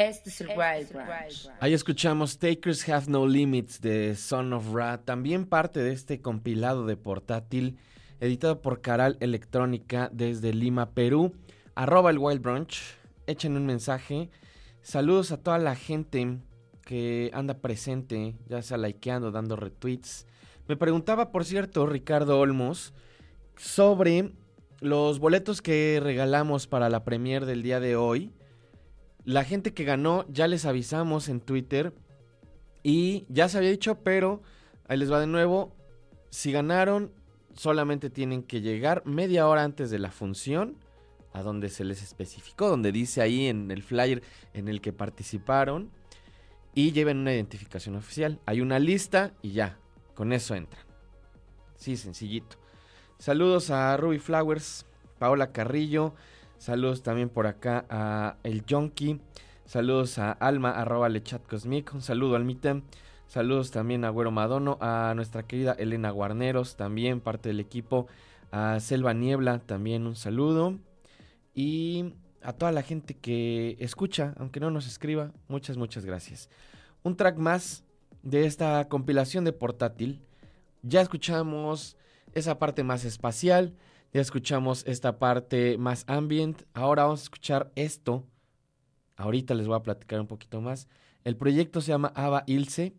Este 0.00 0.30
es 0.30 0.40
el 0.40 0.48
Wild 0.48 0.94
Branch. 0.94 1.50
Ahí 1.60 1.74
escuchamos 1.74 2.38
Takers 2.38 2.88
Have 2.88 3.08
No 3.08 3.26
Limits 3.26 3.82
de 3.82 4.16
Son 4.16 4.50
of 4.54 4.72
Ra, 4.72 5.02
también 5.04 5.44
parte 5.44 5.80
de 5.80 5.92
este 5.92 6.22
compilado 6.22 6.86
de 6.86 6.96
portátil 6.96 7.76
editado 8.18 8.62
por 8.62 8.80
Caral 8.80 9.18
Electrónica 9.20 10.08
desde 10.10 10.54
Lima, 10.54 10.94
Perú. 10.94 11.34
Arroba 11.74 12.08
el 12.08 12.16
Wild 12.16 12.40
Brunch, 12.40 12.80
echen 13.26 13.58
un 13.58 13.66
mensaje. 13.66 14.30
Saludos 14.80 15.32
a 15.32 15.36
toda 15.36 15.58
la 15.58 15.76
gente 15.76 16.38
que 16.86 17.30
anda 17.34 17.58
presente, 17.58 18.36
ya 18.48 18.62
sea 18.62 18.78
likeando, 18.78 19.30
dando 19.30 19.54
retweets. 19.54 20.26
Me 20.66 20.78
preguntaba, 20.78 21.30
por 21.30 21.44
cierto, 21.44 21.84
Ricardo 21.84 22.40
Olmos, 22.40 22.94
sobre 23.58 24.32
los 24.80 25.18
boletos 25.18 25.60
que 25.60 26.00
regalamos 26.02 26.66
para 26.66 26.88
la 26.88 27.04
premier 27.04 27.44
del 27.44 27.62
día 27.62 27.80
de 27.80 27.96
hoy. 27.96 28.32
La 29.30 29.44
gente 29.44 29.72
que 29.72 29.84
ganó 29.84 30.26
ya 30.28 30.48
les 30.48 30.64
avisamos 30.64 31.28
en 31.28 31.40
Twitter 31.40 31.92
y 32.82 33.26
ya 33.28 33.48
se 33.48 33.58
había 33.58 33.70
dicho, 33.70 34.00
pero 34.02 34.42
ahí 34.88 34.98
les 34.98 35.12
va 35.12 35.20
de 35.20 35.28
nuevo. 35.28 35.72
Si 36.30 36.50
ganaron, 36.50 37.12
solamente 37.54 38.10
tienen 38.10 38.42
que 38.42 38.60
llegar 38.60 39.06
media 39.06 39.46
hora 39.46 39.62
antes 39.62 39.88
de 39.92 40.00
la 40.00 40.10
función 40.10 40.78
a 41.32 41.42
donde 41.42 41.68
se 41.68 41.84
les 41.84 42.02
especificó, 42.02 42.68
donde 42.68 42.90
dice 42.90 43.22
ahí 43.22 43.46
en 43.46 43.70
el 43.70 43.84
flyer 43.84 44.20
en 44.52 44.66
el 44.66 44.80
que 44.80 44.92
participaron 44.92 45.92
y 46.74 46.90
lleven 46.90 47.18
una 47.18 47.32
identificación 47.32 47.94
oficial. 47.94 48.40
Hay 48.46 48.60
una 48.60 48.80
lista 48.80 49.32
y 49.42 49.52
ya, 49.52 49.78
con 50.14 50.32
eso 50.32 50.56
entran. 50.56 50.84
Sí, 51.76 51.96
sencillito. 51.96 52.56
Saludos 53.20 53.70
a 53.70 53.96
Ruby 53.96 54.18
Flowers, 54.18 54.86
Paola 55.20 55.52
Carrillo, 55.52 56.16
Saludos 56.60 57.02
también 57.02 57.30
por 57.30 57.46
acá 57.46 57.86
a 57.88 58.36
El 58.42 58.64
Jonky. 58.68 59.18
Saludos 59.64 60.18
a 60.18 60.30
Alma, 60.32 60.72
arroba 60.72 61.08
Lechat 61.08 61.42
Cosmic. 61.48 61.94
Un 61.94 62.02
saludo 62.02 62.36
al 62.36 62.44
Mitem. 62.44 62.82
Saludos 63.28 63.70
también 63.70 64.04
a 64.04 64.10
Güero 64.10 64.30
Madono, 64.30 64.76
a 64.82 65.14
nuestra 65.16 65.46
querida 65.46 65.72
Elena 65.72 66.10
Guarneros, 66.10 66.76
también 66.76 67.22
parte 67.22 67.48
del 67.48 67.60
equipo. 67.60 68.08
A 68.52 68.78
Selva 68.78 69.14
Niebla, 69.14 69.60
también 69.60 70.06
un 70.06 70.16
saludo. 70.16 70.78
Y 71.54 72.12
a 72.42 72.52
toda 72.52 72.72
la 72.72 72.82
gente 72.82 73.14
que 73.14 73.78
escucha, 73.80 74.34
aunque 74.36 74.60
no 74.60 74.70
nos 74.70 74.86
escriba, 74.86 75.32
muchas, 75.48 75.78
muchas 75.78 76.04
gracias. 76.04 76.50
Un 77.02 77.16
track 77.16 77.38
más 77.38 77.84
de 78.22 78.44
esta 78.44 78.86
compilación 78.90 79.46
de 79.46 79.54
portátil. 79.54 80.20
Ya 80.82 81.00
escuchamos 81.00 81.96
esa 82.34 82.58
parte 82.58 82.84
más 82.84 83.06
espacial. 83.06 83.72
Ya 84.12 84.20
escuchamos 84.20 84.84
esta 84.86 85.18
parte 85.18 85.78
más 85.78 86.04
ambient. 86.08 86.62
Ahora 86.74 87.04
vamos 87.04 87.20
a 87.20 87.24
escuchar 87.24 87.70
esto. 87.76 88.26
Ahorita 89.16 89.54
les 89.54 89.68
voy 89.68 89.76
a 89.76 89.82
platicar 89.82 90.20
un 90.20 90.26
poquito 90.26 90.60
más. 90.60 90.88
El 91.22 91.36
proyecto 91.36 91.80
se 91.80 91.92
llama 91.92 92.12
Ava 92.16 92.42
Ilse. 92.46 92.94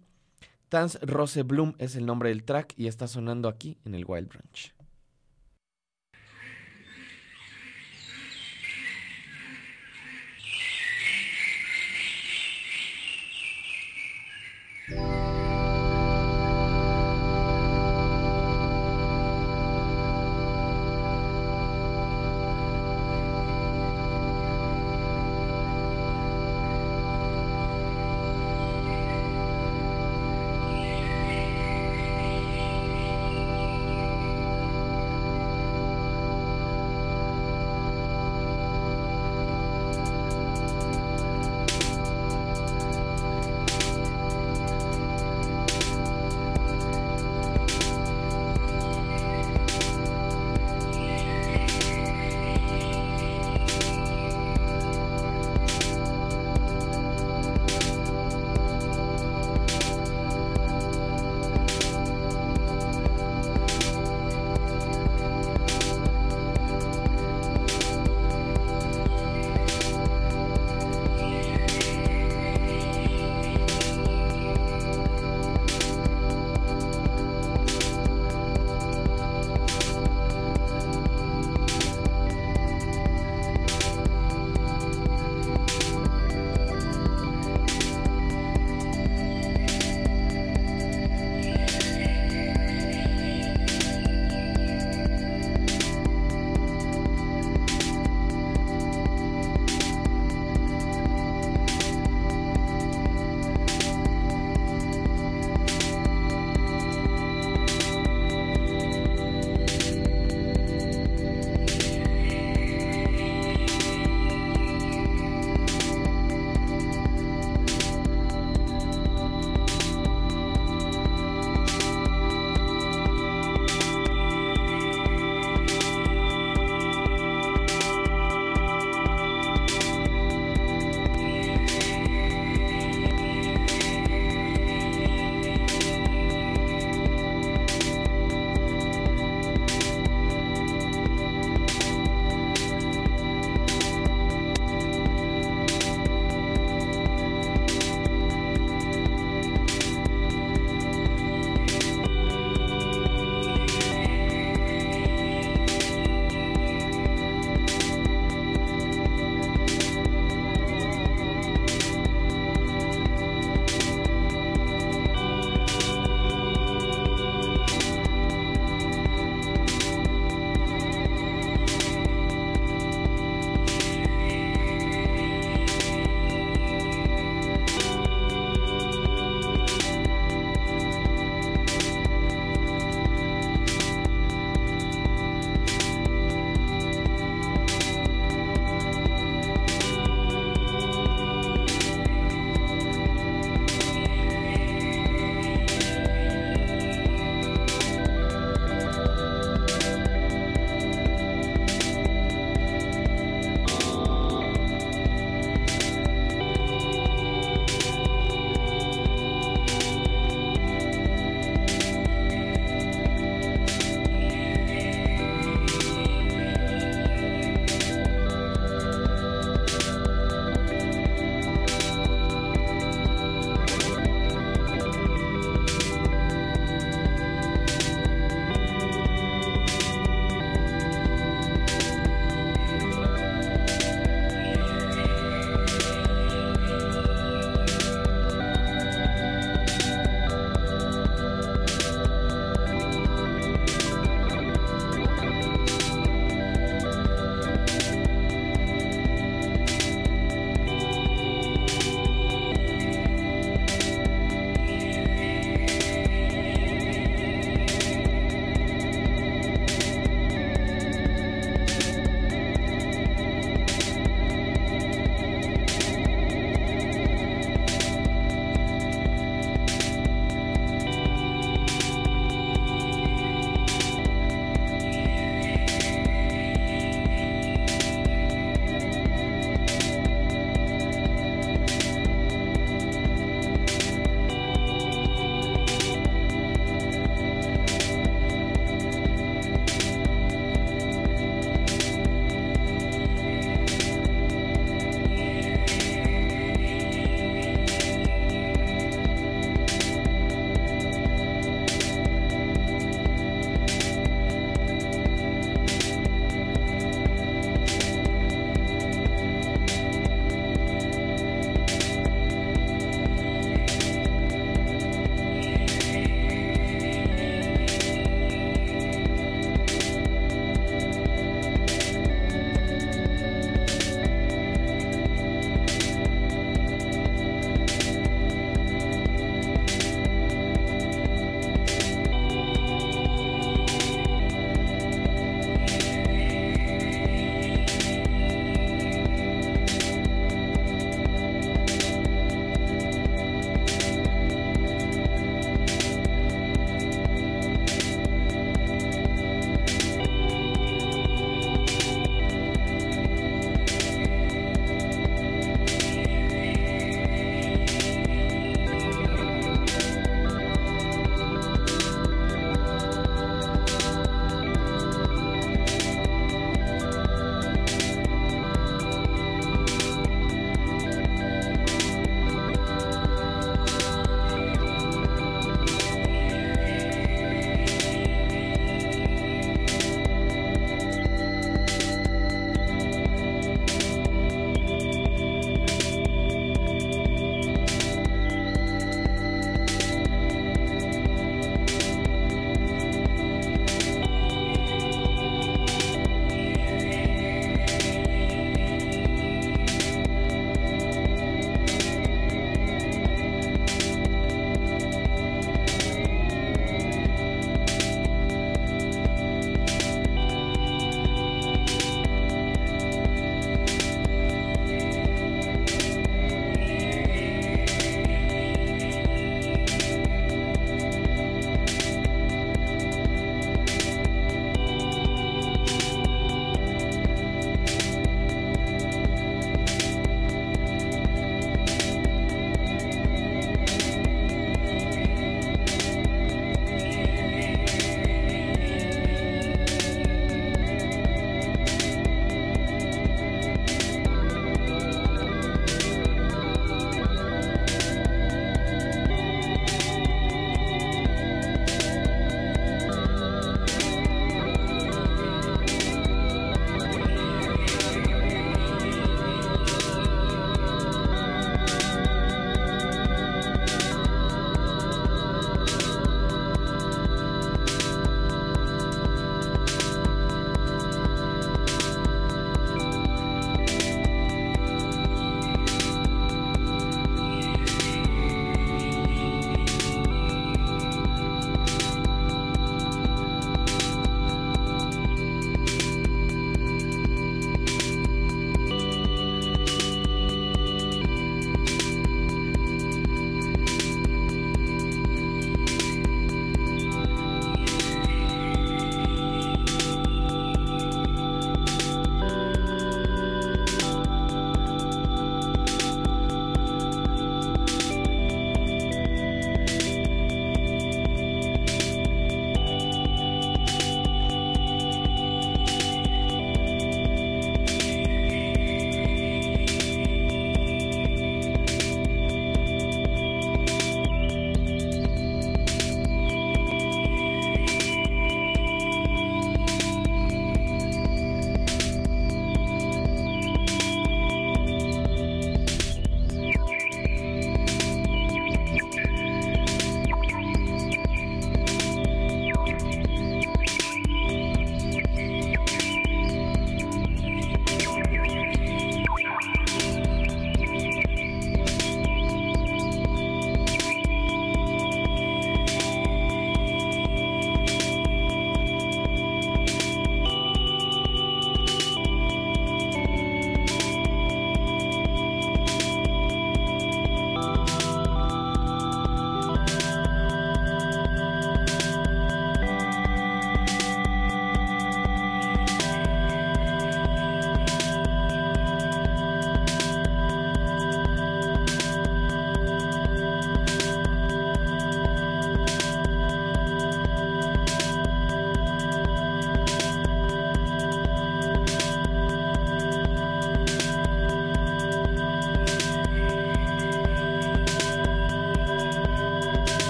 Tans 0.69 0.99
Rose 1.01 1.43
Bloom 1.43 1.73
es 1.79 1.97
el 1.97 2.05
nombre 2.05 2.29
del 2.29 2.43
track 2.43 2.73
y 2.77 2.87
está 2.87 3.07
sonando 3.07 3.49
aquí 3.49 3.77
en 3.83 3.93
el 3.93 4.05
Wild 4.07 4.29
Branch. 4.29 4.80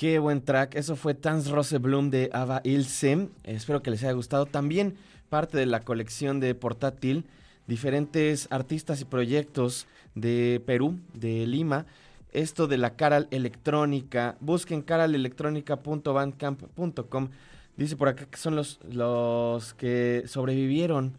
Qué 0.00 0.18
buen 0.18 0.40
track. 0.40 0.74
Eso 0.76 0.96
fue 0.96 1.12
Tans 1.12 1.50
Rose 1.50 1.76
Bloom 1.76 2.08
de 2.08 2.30
Ava 2.32 2.62
Ilse. 2.64 3.28
Espero 3.44 3.82
que 3.82 3.90
les 3.90 4.02
haya 4.02 4.12
gustado. 4.12 4.46
También 4.46 4.94
parte 5.28 5.58
de 5.58 5.66
la 5.66 5.80
colección 5.80 6.40
de 6.40 6.54
portátil, 6.54 7.26
diferentes 7.66 8.48
artistas 8.50 9.02
y 9.02 9.04
proyectos 9.04 9.86
de 10.14 10.62
Perú, 10.64 10.98
de 11.12 11.46
Lima. 11.46 11.84
Esto 12.32 12.66
de 12.66 12.78
la 12.78 12.96
Caral 12.96 13.28
Electrónica. 13.30 14.38
Busquen 14.40 14.80
caralelectronica.bandcamp.com. 14.80 17.28
Dice 17.76 17.96
por 17.98 18.08
acá 18.08 18.24
que 18.24 18.38
son 18.38 18.56
los, 18.56 18.80
los 18.90 19.74
que 19.74 20.22
sobrevivieron 20.24 21.12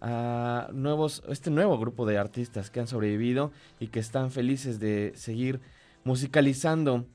a 0.00 0.68
nuevos, 0.72 1.24
este 1.28 1.50
nuevo 1.50 1.80
grupo 1.80 2.06
de 2.06 2.16
artistas 2.16 2.70
que 2.70 2.78
han 2.78 2.86
sobrevivido 2.86 3.50
y 3.80 3.88
que 3.88 3.98
están 3.98 4.30
felices 4.30 4.78
de 4.78 5.14
seguir 5.16 5.60
musicalizando 6.04 7.06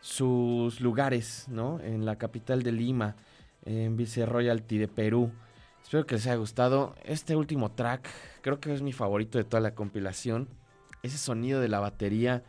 sus 0.00 0.80
lugares, 0.80 1.46
¿no? 1.48 1.80
En 1.80 2.04
la 2.04 2.16
capital 2.16 2.62
de 2.62 2.72
Lima, 2.72 3.16
en 3.64 3.96
Vice 3.96 4.26
Royalty 4.26 4.78
de 4.78 4.88
Perú. 4.88 5.32
Espero 5.82 6.06
que 6.06 6.14
les 6.14 6.26
haya 6.26 6.36
gustado. 6.36 6.94
Este 7.04 7.36
último 7.36 7.72
track 7.72 8.08
creo 8.42 8.60
que 8.60 8.72
es 8.72 8.82
mi 8.82 8.92
favorito 8.92 9.38
de 9.38 9.44
toda 9.44 9.60
la 9.60 9.74
compilación. 9.74 10.48
Ese 11.02 11.18
sonido 11.18 11.60
de 11.60 11.68
la 11.68 11.80
batería 11.80 12.42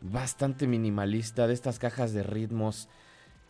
bastante 0.00 0.66
minimalista, 0.66 1.46
de 1.46 1.54
estas 1.54 1.78
cajas 1.78 2.12
de 2.12 2.22
ritmos 2.22 2.88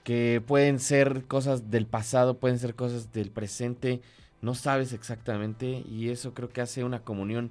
que 0.05 0.43
pueden 0.47 0.79
ser 0.79 1.27
cosas 1.27 1.71
del 1.71 1.87
pasado, 1.87 2.39
pueden 2.39 2.59
ser 2.59 2.75
cosas 2.75 3.13
del 3.13 3.31
presente, 3.31 4.03
no 4.43 4.55
sabes 4.55 4.93
exactamente 4.93 5.83
y 5.89 6.11
eso 6.11 6.35
creo 6.35 6.51
que 6.51 6.61
hace 6.61 6.85
una 6.85 7.01
comunión 7.01 7.51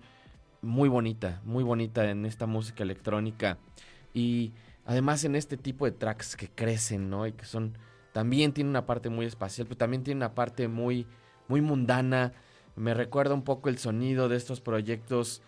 muy 0.62 0.88
bonita, 0.88 1.42
muy 1.44 1.64
bonita 1.64 2.10
en 2.10 2.26
esta 2.26 2.46
música 2.46 2.84
electrónica 2.84 3.58
y 4.14 4.54
Además, 4.86 5.24
en 5.24 5.36
este 5.36 5.58
tipo 5.58 5.86
de 5.86 5.92
tracks 5.92 6.36
que 6.36 6.50
crecen, 6.50 7.10
¿no? 7.10 7.26
Y 7.26 7.34
que 7.34 7.46
son. 7.46 7.78
También 8.12 8.54
tiene 8.54 8.70
una 8.70 8.86
parte 8.86 9.10
muy 9.10 9.26
espacial, 9.26 9.66
pero 9.68 9.78
también 9.78 10.04
tiene 10.04 10.20
una 10.20 10.36
parte 10.36 10.68
muy, 10.68 11.08
muy 11.48 11.62
mundana. 11.62 12.34
Me 12.76 12.94
recuerda 12.94 13.34
un 13.34 13.44
poco 13.44 13.70
el 13.70 13.78
sonido 13.78 14.30
de 14.30 14.36
estos 14.36 14.62
proyectos 14.62 15.42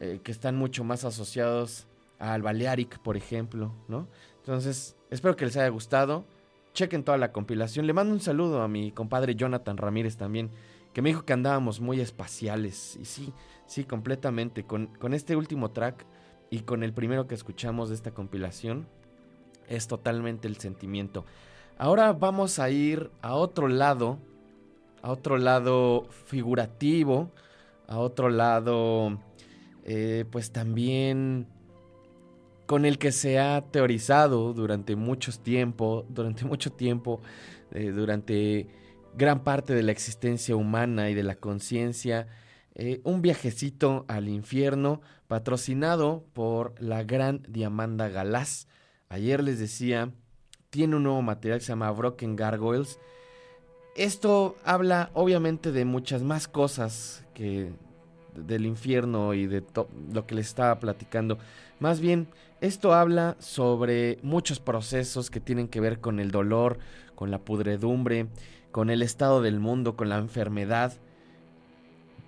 eh, 0.00 0.20
que 0.22 0.32
están 0.32 0.56
mucho 0.56 0.84
más 0.84 1.04
asociados 1.04 1.86
al 2.18 2.42
Balearic, 2.42 2.98
por 2.98 3.16
ejemplo, 3.16 3.72
¿no? 3.88 4.08
Entonces, 4.38 4.96
espero 5.10 5.36
que 5.36 5.44
les 5.44 5.56
haya 5.56 5.68
gustado. 5.68 6.24
Chequen 6.72 7.04
toda 7.04 7.18
la 7.18 7.32
compilación. 7.32 7.86
Le 7.86 7.92
mando 7.92 8.14
un 8.14 8.20
saludo 8.20 8.62
a 8.62 8.68
mi 8.68 8.90
compadre 8.92 9.34
Jonathan 9.34 9.76
Ramírez 9.76 10.16
también, 10.16 10.50
que 10.92 11.02
me 11.02 11.10
dijo 11.10 11.24
que 11.24 11.32
andábamos 11.32 11.80
muy 11.80 12.00
espaciales. 12.00 12.96
Y 13.00 13.04
sí, 13.04 13.32
sí, 13.66 13.84
completamente. 13.84 14.64
Con, 14.64 14.86
con 14.98 15.14
este 15.14 15.36
último 15.36 15.70
track 15.70 16.04
y 16.50 16.60
con 16.60 16.82
el 16.82 16.92
primero 16.92 17.26
que 17.26 17.34
escuchamos 17.34 17.88
de 17.88 17.94
esta 17.94 18.12
compilación 18.12 18.86
es 19.68 19.86
totalmente 19.86 20.48
el 20.48 20.56
sentimiento. 20.56 21.24
Ahora 21.76 22.12
vamos 22.12 22.58
a 22.58 22.70
ir 22.70 23.10
a 23.22 23.34
otro 23.34 23.68
lado, 23.68 24.18
a 25.02 25.10
otro 25.10 25.38
lado 25.38 26.06
figurativo, 26.26 27.30
a 27.86 27.98
otro 27.98 28.30
lado 28.30 29.18
eh, 29.84 30.24
pues 30.30 30.50
también 30.50 31.46
con 32.66 32.84
el 32.84 32.98
que 32.98 33.12
se 33.12 33.38
ha 33.38 33.62
teorizado 33.70 34.52
durante 34.52 34.96
mucho 34.96 35.32
tiempo, 35.32 36.04
durante 36.10 36.44
mucho 36.44 36.70
tiempo, 36.70 37.20
eh, 37.72 37.92
durante 37.92 38.68
gran 39.16 39.42
parte 39.44 39.74
de 39.74 39.82
la 39.82 39.92
existencia 39.92 40.54
humana 40.54 41.08
y 41.08 41.14
de 41.14 41.22
la 41.22 41.36
conciencia, 41.36 42.28
eh, 42.80 43.00
un 43.02 43.22
viajecito 43.22 44.04
al 44.06 44.28
infierno 44.28 45.00
patrocinado 45.26 46.24
por 46.32 46.80
la 46.80 47.02
gran 47.02 47.42
Diamanda 47.48 48.08
Galás. 48.08 48.68
Ayer 49.08 49.42
les 49.42 49.58
decía, 49.58 50.12
tiene 50.70 50.94
un 50.94 51.02
nuevo 51.02 51.20
material 51.20 51.58
que 51.58 51.64
se 51.64 51.72
llama 51.72 51.90
Broken 51.90 52.36
Gargoyles. 52.36 53.00
Esto 53.96 54.56
habla 54.64 55.10
obviamente 55.14 55.72
de 55.72 55.84
muchas 55.84 56.22
más 56.22 56.46
cosas 56.46 57.24
que 57.34 57.72
del 58.32 58.64
infierno 58.64 59.34
y 59.34 59.48
de 59.48 59.64
lo 60.12 60.24
que 60.24 60.36
les 60.36 60.46
estaba 60.46 60.78
platicando. 60.78 61.38
Más 61.80 61.98
bien, 61.98 62.28
esto 62.60 62.94
habla 62.94 63.34
sobre 63.40 64.20
muchos 64.22 64.60
procesos 64.60 65.30
que 65.30 65.40
tienen 65.40 65.66
que 65.66 65.80
ver 65.80 65.98
con 65.98 66.20
el 66.20 66.30
dolor, 66.30 66.78
con 67.16 67.32
la 67.32 67.40
pudredumbre, 67.40 68.28
con 68.70 68.88
el 68.88 69.02
estado 69.02 69.42
del 69.42 69.58
mundo, 69.58 69.96
con 69.96 70.08
la 70.08 70.18
enfermedad 70.18 70.92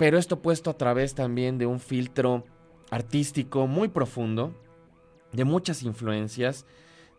pero 0.00 0.16
esto 0.16 0.40
puesto 0.40 0.70
a 0.70 0.78
través 0.78 1.14
también 1.14 1.58
de 1.58 1.66
un 1.66 1.78
filtro 1.78 2.46
artístico 2.90 3.66
muy 3.66 3.88
profundo, 3.88 4.54
de 5.30 5.44
muchas 5.44 5.82
influencias, 5.82 6.64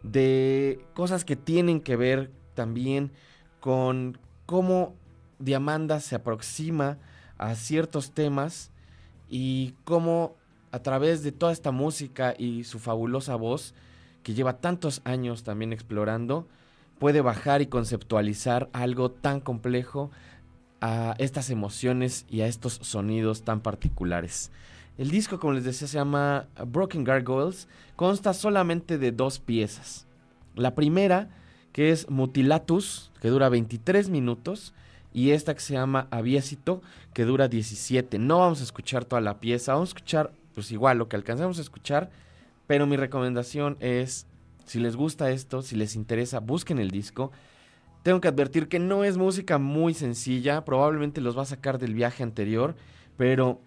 de 0.02 0.84
cosas 0.96 1.24
que 1.24 1.36
tienen 1.36 1.80
que 1.80 1.96
ver 1.96 2.32
también 2.56 3.12
con 3.60 4.18
cómo 4.48 4.96
Diamanda 5.38 6.00
se 6.00 6.16
aproxima 6.16 6.98
a 7.38 7.54
ciertos 7.54 8.14
temas 8.14 8.72
y 9.30 9.76
cómo 9.84 10.36
a 10.72 10.80
través 10.80 11.22
de 11.22 11.32
toda 11.32 11.52
esta 11.52 11.70
música 11.70 12.34
y 12.36 12.64
su 12.64 12.80
fabulosa 12.80 13.36
voz, 13.36 13.76
que 14.24 14.34
lleva 14.34 14.58
tantos 14.58 15.02
años 15.04 15.44
también 15.44 15.72
explorando, 15.72 16.48
puede 16.98 17.22
bajar 17.22 17.62
y 17.62 17.68
conceptualizar 17.68 18.72
algo 18.74 19.12
tan 19.12 19.40
complejo 19.40 20.10
a 20.82 21.16
estas 21.20 21.50
emociones 21.50 22.26
y 22.30 22.42
a 22.42 22.48
estos 22.48 22.80
sonidos 22.82 23.44
tan 23.44 23.62
particulares. 23.62 24.52
El 24.98 25.10
disco, 25.10 25.40
como 25.40 25.54
les 25.54 25.64
decía, 25.64 25.88
se 25.88 25.98
llama 25.98 26.48
Broken 26.68 27.04
Gargoyles. 27.04 27.68
Consta 27.96 28.34
solamente 28.34 28.98
de 28.98 29.12
dos 29.12 29.40
piezas. 29.40 30.06
La 30.56 30.76
primera, 30.76 31.30
que 31.72 31.92
es 31.92 32.10
Mutilatus, 32.10 33.12
que 33.22 33.30
dura 33.30 33.50
23 33.50 34.10
minutos. 34.10 34.74
Y 35.14 35.32
esta 35.32 35.54
que 35.54 35.60
se 35.60 35.74
llama 35.74 36.08
Aviesito, 36.12 36.82
que 37.14 37.26
dura 37.26 37.48
17. 37.48 38.20
No 38.20 38.40
vamos 38.40 38.62
a 38.62 38.64
escuchar 38.64 39.06
toda 39.06 39.22
la 39.22 39.40
pieza, 39.40 39.74
vamos 39.74 39.90
a 39.90 39.92
escuchar, 39.92 40.34
pues 40.54 40.72
igual, 40.72 40.98
lo 40.98 41.10
que 41.10 41.16
alcancemos 41.16 41.58
a 41.58 41.62
escuchar. 41.62 42.10
Pero 42.68 42.88
mi 42.88 42.96
recomendación 42.96 43.78
es, 43.80 44.26
si 44.66 44.80
les 44.80 44.96
gusta 44.96 45.32
esto, 45.32 45.62
si 45.62 45.76
les 45.76 45.96
interesa, 45.96 46.40
busquen 46.40 46.80
el 46.80 46.92
disco. 46.92 47.32
Tengo 48.04 48.20
que 48.20 48.28
advertir 48.28 48.68
que 48.68 48.80
no 48.80 49.04
es 49.04 49.18
música 49.18 49.60
muy 49.60 49.94
sencilla, 49.94 50.66
probablemente 50.66 51.22
los 51.22 51.38
va 51.38 51.44
a 51.44 51.46
sacar 51.46 51.78
del 51.78 51.94
viaje 51.94 52.24
anterior, 52.24 52.76
pero 53.16 53.60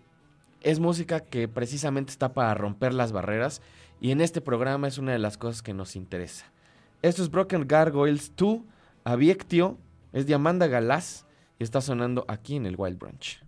es 0.61 0.81
música 0.81 1.21
que 1.21 1.47
precisamente 1.47 2.11
está 2.11 2.33
para 2.33 2.55
romper 2.55 2.95
las 2.95 3.13
barreras 3.13 3.63
y 4.01 4.11
en 4.11 4.21
este 4.21 4.41
programa 4.41 4.89
es 4.89 4.99
una 4.99 5.13
de 5.13 5.21
las 5.21 5.39
cosas 5.39 5.63
que 5.63 5.73
nos 5.73 5.95
interesa. 5.95 6.47
Esto 7.03 7.23
es 7.23 7.31
Broken 7.31 7.69
Gargoyles 7.69 8.33
2, 8.37 8.59
Aviectio, 9.05 9.79
es 10.13 10.27
de 10.27 10.35
Amanda 10.35 10.67
Galás 10.67 11.27
y 11.61 11.63
está 11.63 11.81
sonando 11.81 12.25
aquí 12.27 12.57
en 12.57 12.67
el 12.67 12.75
Wild 12.77 12.99
Branch. 12.99 13.41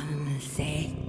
sunset. 0.00 0.99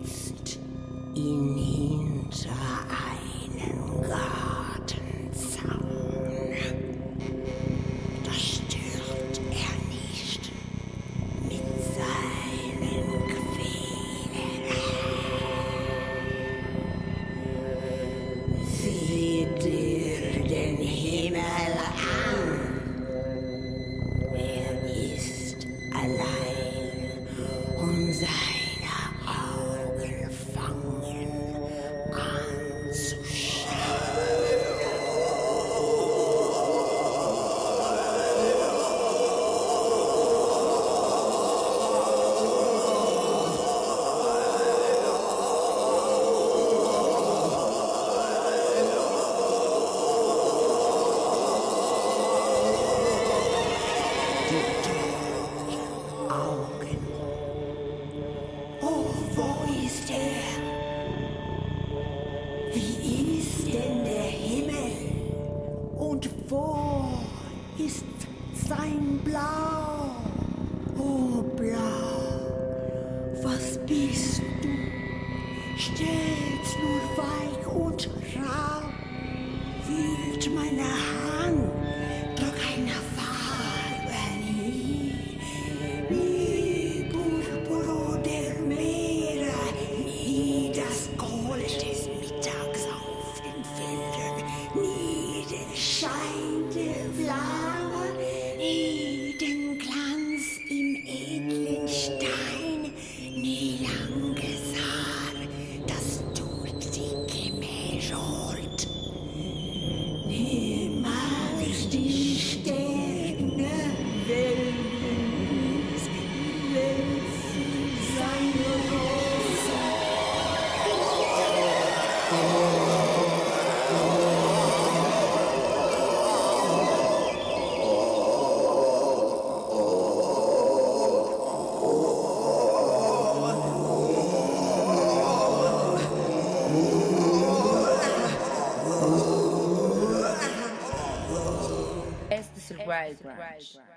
right, 143.02 143.18
right. 143.24 143.91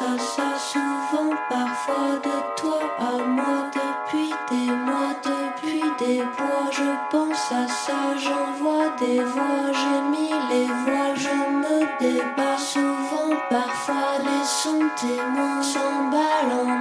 ça, 0.00 0.16
ça 0.18 0.58
souvent, 0.58 1.34
parfois 1.50 2.16
de 2.24 2.36
toi 2.56 2.80
à 2.98 3.22
moi 3.22 3.70
depuis 3.80 4.32
des 4.50 4.72
mois, 4.72 5.14
depuis 5.22 5.82
des 5.98 6.22
mois. 6.22 6.70
Je 6.72 6.90
pense 7.10 7.52
à 7.52 7.68
ça, 7.68 8.00
j'envoie 8.16 8.88
des 8.98 9.20
voix, 9.22 9.66
j'ai 9.80 10.00
mis 10.12 10.32
les 10.50 10.66
voix, 10.84 11.14
je 11.14 11.36
me 11.62 11.78
débat 12.00 12.56
souvent, 12.56 13.36
parfois 13.50 14.12
les 14.24 14.44
sons 14.44 14.88
témoins 14.96 15.62
s'emballent 15.62 16.79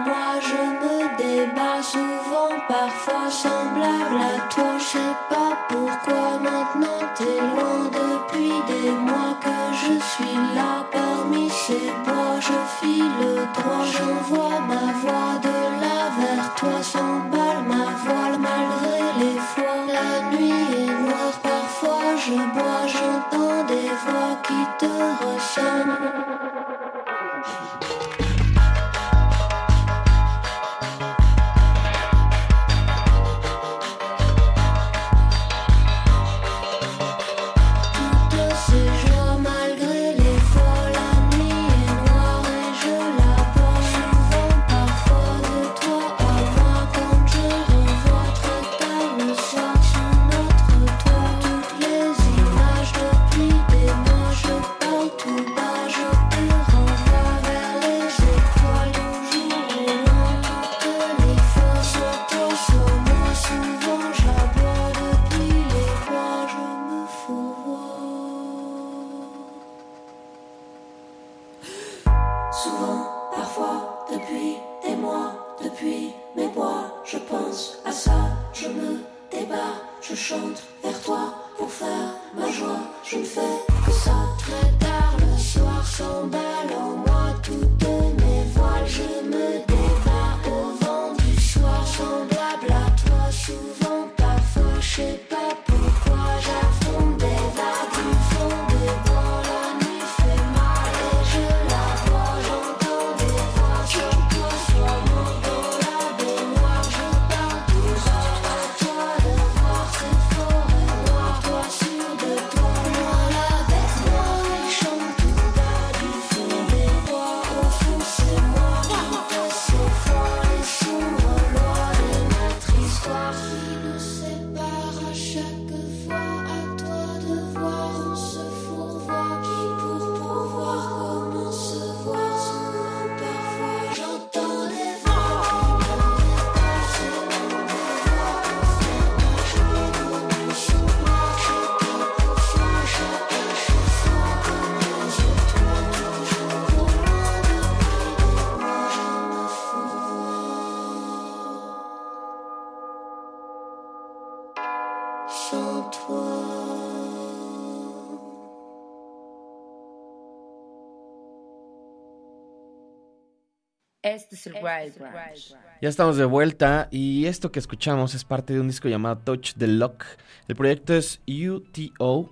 Este 164.10 164.36
es 164.36 164.48
el 164.48 164.54
Wild 164.54 164.98
Branch. 164.98 165.56
Ya 165.84 165.88
estamos 165.88 166.18
de 166.18 166.26
vuelta 166.26 166.88
y 166.90 167.28
esto 167.28 167.52
que 167.52 167.60
escuchamos 167.60 168.16
es 168.16 168.26
parte 168.26 168.54
de 168.54 168.60
un 168.60 168.68
disco 168.68 168.88
llamado 168.88 169.20
Touch 169.20 169.54
the 169.54 169.68
Lock. 169.68 170.04
El 170.48 170.56
proyecto 170.56 170.96
es 170.96 171.22
UTO. 171.28 172.32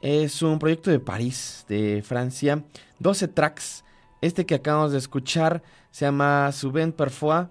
Es 0.00 0.42
un 0.42 0.60
proyecto 0.60 0.92
de 0.92 1.00
París, 1.00 1.64
de 1.68 2.02
Francia. 2.06 2.62
12 3.00 3.26
tracks. 3.28 3.84
Este 4.20 4.46
que 4.46 4.54
acabamos 4.54 4.92
de 4.92 4.98
escuchar 4.98 5.60
se 5.90 6.04
llama 6.04 6.52
Subent 6.52 6.94
Parfois 6.94 7.48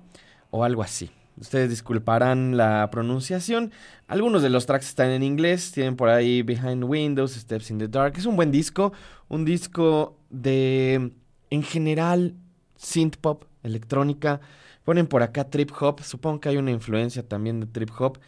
o 0.49 0.63
algo 0.63 0.81
así. 0.81 1.11
Ustedes 1.37 1.69
disculparán 1.69 2.55
la 2.55 2.87
pronunciación. 2.89 3.73
Algunos 4.07 4.43
de 4.43 4.49
los 4.49 4.65
tracks 4.65 4.87
están 4.87 5.09
en 5.09 5.23
inglés. 5.23 5.73
Tienen 5.73 5.97
por 5.97 6.07
ahí 6.07 6.41
Behind 6.41 6.85
Windows, 6.85 7.33
Steps 7.33 7.69
in 7.71 7.79
the 7.79 7.89
Dark. 7.89 8.13
Es 8.17 8.25
un 8.25 8.37
buen 8.37 8.49
disco. 8.49 8.93
Un 9.27 9.43
disco 9.43 10.17
de, 10.29 11.11
en 11.49 11.63
general, 11.63 12.33
synth 12.77 13.17
pop, 13.17 13.43
electrónica. 13.63 14.41
Ponen 14.83 15.07
por 15.07 15.23
acá 15.23 15.49
trip 15.49 15.71
hop. 15.79 16.01
Supongo 16.03 16.39
que 16.39 16.49
hay 16.49 16.57
una 16.57 16.71
influencia 16.71 17.27
también 17.27 17.59
de 17.59 17.67
trip 17.67 17.89
hop. 17.99 18.19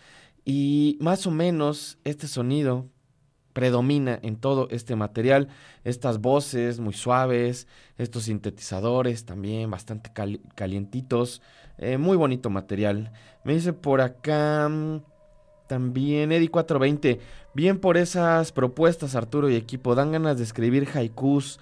Y 0.45 0.97
más 1.01 1.27
o 1.27 1.31
menos 1.31 1.97
este 2.03 2.27
sonido 2.27 2.87
predomina 3.53 4.19
en 4.21 4.35
todo 4.37 4.67
este 4.71 4.95
material. 4.95 5.49
Estas 5.83 6.19
voces 6.19 6.79
muy 6.79 6.93
suaves, 6.93 7.67
estos 7.97 8.23
sintetizadores 8.23 9.25
también 9.25 9.69
bastante 9.71 10.11
cali- 10.13 10.41
calientitos. 10.55 11.41
Eh, 11.77 11.97
muy 11.97 12.17
bonito 12.17 12.49
material. 12.49 13.11
Me 13.43 13.53
dice 13.53 13.73
por 13.73 14.01
acá 14.01 14.67
mm, 14.69 15.01
también 15.67 16.31
Eddie 16.31 16.49
420. 16.49 17.19
Bien 17.53 17.79
por 17.79 17.97
esas 17.97 18.51
propuestas, 18.51 19.15
Arturo 19.15 19.49
y 19.49 19.55
equipo. 19.55 19.95
Dan 19.95 20.11
ganas 20.11 20.37
de 20.37 20.43
escribir 20.43 20.87
haikus 20.93 21.59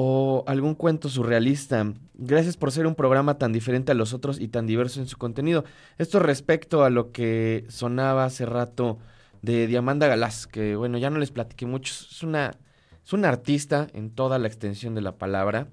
o 0.00 0.44
algún 0.46 0.76
cuento 0.76 1.08
surrealista. 1.08 1.92
Gracias 2.14 2.56
por 2.56 2.70
ser 2.70 2.86
un 2.86 2.94
programa 2.94 3.36
tan 3.36 3.52
diferente 3.52 3.90
a 3.90 3.96
los 3.96 4.14
otros 4.14 4.38
y 4.38 4.46
tan 4.46 4.64
diverso 4.64 5.00
en 5.00 5.08
su 5.08 5.18
contenido. 5.18 5.64
Esto 5.98 6.20
respecto 6.20 6.84
a 6.84 6.90
lo 6.90 7.10
que 7.10 7.64
sonaba 7.68 8.24
hace 8.24 8.46
rato 8.46 8.98
de 9.42 9.66
Diamanda 9.66 10.06
Galás, 10.06 10.46
que 10.46 10.76
bueno, 10.76 10.98
ya 10.98 11.10
no 11.10 11.18
les 11.18 11.32
platiqué 11.32 11.66
mucho. 11.66 11.92
Es 11.92 12.22
una, 12.22 12.52
es 13.04 13.12
una 13.12 13.28
artista 13.28 13.88
en 13.92 14.10
toda 14.10 14.38
la 14.38 14.46
extensión 14.46 14.94
de 14.94 15.00
la 15.00 15.18
palabra. 15.18 15.66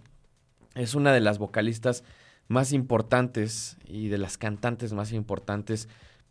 Es 0.74 0.96
una 0.96 1.14
de 1.14 1.22
las 1.22 1.38
vocalistas 1.38 2.04
más 2.48 2.74
importantes 2.74 3.78
y 3.88 4.08
de 4.08 4.18
las 4.18 4.40
cantantes 4.40 4.92
más 4.94 5.12
importantes, 5.12 5.88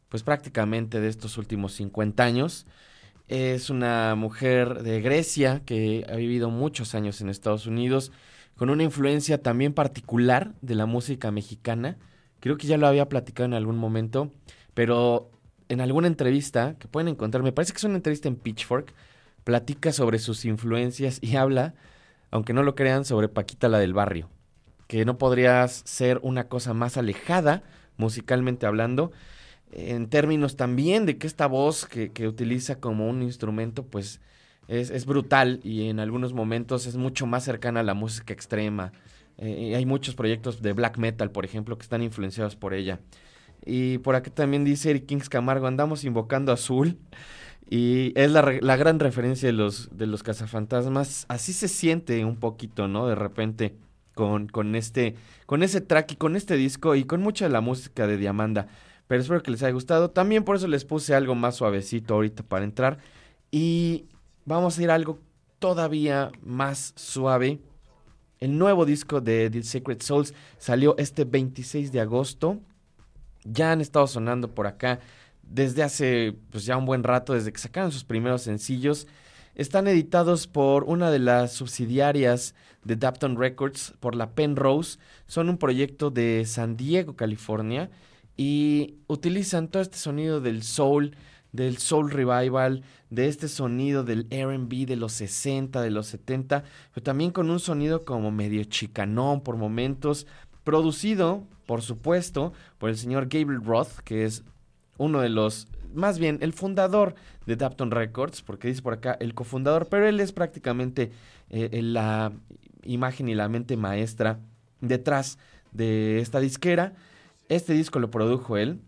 pues 0.08 0.24
prácticamente 0.24 0.98
de 0.98 1.06
estos 1.06 1.38
últimos 1.38 1.74
50 1.74 2.24
años. 2.24 2.66
Es 3.28 3.70
una 3.70 4.14
mujer 4.16 4.82
de 4.82 5.00
Grecia 5.00 5.62
que 5.64 6.04
ha 6.10 6.16
vivido 6.16 6.50
muchos 6.50 6.94
años 6.94 7.22
en 7.22 7.30
Estados 7.30 7.66
Unidos, 7.66 8.12
con 8.54 8.68
una 8.68 8.82
influencia 8.82 9.42
también 9.42 9.72
particular 9.72 10.52
de 10.60 10.74
la 10.74 10.84
música 10.84 11.30
mexicana. 11.30 11.96
Creo 12.40 12.58
que 12.58 12.66
ya 12.66 12.76
lo 12.76 12.86
había 12.86 13.08
platicado 13.08 13.46
en 13.46 13.54
algún 13.54 13.78
momento, 13.78 14.30
pero 14.74 15.30
en 15.70 15.80
alguna 15.80 16.06
entrevista 16.06 16.76
que 16.78 16.86
pueden 16.86 17.08
encontrar, 17.08 17.42
me 17.42 17.52
parece 17.52 17.72
que 17.72 17.78
es 17.78 17.84
una 17.84 17.96
entrevista 17.96 18.28
en 18.28 18.36
Pitchfork, 18.36 18.92
platica 19.42 19.92
sobre 19.92 20.18
sus 20.18 20.44
influencias 20.44 21.18
y 21.22 21.36
habla, 21.36 21.74
aunque 22.30 22.52
no 22.52 22.62
lo 22.62 22.74
crean, 22.74 23.06
sobre 23.06 23.28
Paquita 23.28 23.68
la 23.68 23.78
del 23.78 23.94
barrio, 23.94 24.28
que 24.86 25.06
no 25.06 25.16
podría 25.16 25.66
ser 25.68 26.20
una 26.22 26.48
cosa 26.48 26.74
más 26.74 26.98
alejada, 26.98 27.62
musicalmente 27.96 28.66
hablando, 28.66 29.12
en 29.74 30.08
términos 30.08 30.56
también 30.56 31.04
de 31.06 31.18
que 31.18 31.26
esta 31.26 31.46
voz 31.46 31.86
que, 31.86 32.12
que 32.12 32.28
utiliza 32.28 32.76
como 32.76 33.08
un 33.08 33.22
instrumento, 33.22 33.84
pues 33.84 34.20
es, 34.68 34.90
es 34.90 35.04
brutal 35.04 35.60
y 35.62 35.88
en 35.88 36.00
algunos 36.00 36.32
momentos 36.32 36.86
es 36.86 36.96
mucho 36.96 37.26
más 37.26 37.44
cercana 37.44 37.80
a 37.80 37.82
la 37.82 37.94
música 37.94 38.32
extrema. 38.32 38.92
Eh, 39.38 39.74
hay 39.74 39.84
muchos 39.84 40.14
proyectos 40.14 40.62
de 40.62 40.72
black 40.72 40.98
metal, 40.98 41.30
por 41.30 41.44
ejemplo, 41.44 41.76
que 41.76 41.82
están 41.82 42.02
influenciados 42.02 42.56
por 42.56 42.72
ella. 42.72 43.00
Y 43.66 43.98
por 43.98 44.14
acá 44.14 44.30
también 44.30 44.64
dice 44.64 44.90
Eric 44.90 45.06
Kings 45.06 45.28
Camargo, 45.28 45.66
andamos 45.66 46.04
invocando 46.04 46.52
Azul. 46.52 46.96
Y 47.68 48.12
es 48.14 48.30
la, 48.30 48.58
la 48.60 48.76
gran 48.76 49.00
referencia 49.00 49.48
de 49.48 49.54
los, 49.54 49.96
de 49.96 50.06
los 50.06 50.22
cazafantasmas. 50.22 51.24
Así 51.28 51.52
se 51.52 51.66
siente 51.66 52.24
un 52.24 52.36
poquito, 52.36 52.88
¿no? 52.88 53.06
De 53.06 53.14
repente 53.14 53.74
con, 54.14 54.48
con, 54.48 54.74
este, 54.74 55.16
con 55.46 55.62
ese 55.62 55.80
track 55.80 56.12
y 56.12 56.16
con 56.16 56.36
este 56.36 56.56
disco 56.56 56.94
y 56.94 57.04
con 57.04 57.20
mucha 57.20 57.46
de 57.46 57.52
la 57.52 57.60
música 57.60 58.06
de 58.06 58.18
Diamanda. 58.18 58.68
Pero 59.06 59.20
espero 59.20 59.42
que 59.42 59.50
les 59.50 59.62
haya 59.62 59.72
gustado. 59.72 60.10
También 60.10 60.44
por 60.44 60.56
eso 60.56 60.66
les 60.66 60.84
puse 60.84 61.14
algo 61.14 61.34
más 61.34 61.56
suavecito 61.56 62.14
ahorita 62.14 62.42
para 62.42 62.64
entrar. 62.64 62.98
Y 63.50 64.06
vamos 64.44 64.78
a 64.78 64.82
ir 64.82 64.90
a 64.90 64.94
algo 64.94 65.18
todavía 65.58 66.30
más 66.42 66.92
suave. 66.96 67.60
El 68.40 68.58
nuevo 68.58 68.84
disco 68.84 69.20
de 69.20 69.50
The 69.50 69.62
Sacred 69.62 70.02
Souls 70.02 70.34
salió 70.58 70.96
este 70.98 71.24
26 71.24 71.92
de 71.92 72.00
agosto. 72.00 72.60
Ya 73.44 73.72
han 73.72 73.80
estado 73.80 74.06
sonando 74.06 74.54
por 74.54 74.66
acá 74.66 75.00
desde 75.42 75.82
hace 75.82 76.34
pues 76.50 76.64
ya 76.64 76.76
un 76.76 76.86
buen 76.86 77.02
rato, 77.02 77.34
desde 77.34 77.52
que 77.52 77.60
sacaron 77.60 77.92
sus 77.92 78.04
primeros 78.04 78.42
sencillos. 78.42 79.06
Están 79.54 79.86
editados 79.86 80.46
por 80.46 80.84
una 80.84 81.10
de 81.10 81.20
las 81.20 81.52
subsidiarias 81.52 82.54
de 82.82 82.96
Dapton 82.96 83.36
Records, 83.38 83.94
por 84.00 84.14
la 84.14 84.30
Penrose. 84.30 84.98
Son 85.26 85.48
un 85.48 85.58
proyecto 85.58 86.10
de 86.10 86.44
San 86.46 86.76
Diego, 86.76 87.14
California, 87.14 87.90
y 88.36 88.96
utilizan 89.06 89.68
todo 89.68 89.82
este 89.82 89.98
sonido 89.98 90.40
del 90.40 90.62
soul, 90.62 91.16
del 91.52 91.78
soul 91.78 92.10
revival, 92.10 92.82
de 93.10 93.28
este 93.28 93.48
sonido 93.48 94.02
del 94.02 94.26
R&B 94.30 94.86
de 94.86 94.96
los 94.96 95.12
60, 95.12 95.80
de 95.80 95.90
los 95.90 96.06
70, 96.08 96.64
pero 96.92 97.04
también 97.04 97.30
con 97.30 97.50
un 97.50 97.60
sonido 97.60 98.04
como 98.04 98.30
medio 98.30 98.64
chicanón 98.64 99.40
por 99.42 99.56
momentos, 99.56 100.26
producido, 100.64 101.46
por 101.66 101.82
supuesto, 101.82 102.52
por 102.78 102.90
el 102.90 102.96
señor 102.96 103.24
Gabriel 103.24 103.64
Roth, 103.64 104.00
que 104.04 104.24
es 104.24 104.42
uno 104.98 105.20
de 105.20 105.28
los, 105.28 105.68
más 105.92 106.18
bien, 106.18 106.38
el 106.40 106.52
fundador 106.52 107.14
de 107.46 107.56
Dapton 107.56 107.90
Records, 107.90 108.42
porque 108.42 108.68
dice 108.68 108.82
por 108.82 108.94
acá 108.94 109.16
el 109.20 109.34
cofundador, 109.34 109.88
pero 109.88 110.08
él 110.08 110.18
es 110.20 110.32
prácticamente 110.32 111.12
eh, 111.50 111.80
la 111.82 112.32
imagen 112.82 113.28
y 113.28 113.34
la 113.34 113.48
mente 113.48 113.76
maestra 113.76 114.40
detrás 114.80 115.38
de 115.72 116.20
esta 116.20 116.40
disquera. 116.40 116.94
Este 117.48 117.72
disco 117.72 117.98
lo 117.98 118.10
produjo 118.10 118.56
él. 118.56 118.80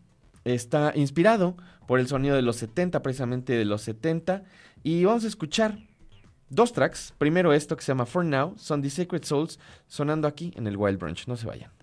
Está 0.44 0.92
inspirado 0.94 1.56
por 1.86 2.00
el 2.00 2.08
sonido 2.08 2.36
de 2.36 2.42
los 2.42 2.56
70, 2.56 3.02
precisamente 3.02 3.52
de 3.54 3.64
los 3.64 3.82
70. 3.82 4.44
Y 4.82 5.04
vamos 5.04 5.24
a 5.24 5.28
escuchar 5.28 5.78
dos 6.48 6.72
tracks. 6.72 7.12
Primero 7.18 7.52
esto 7.52 7.76
que 7.76 7.82
se 7.82 7.88
llama 7.88 8.06
For 8.06 8.24
Now, 8.24 8.54
son 8.56 8.82
The 8.82 8.90
Sacred 8.90 9.24
Souls, 9.24 9.58
sonando 9.86 10.28
aquí 10.28 10.52
en 10.56 10.66
el 10.66 10.76
Wild 10.76 10.98
Branch. 10.98 11.26
No 11.26 11.36
se 11.36 11.46
vayan. 11.46 11.75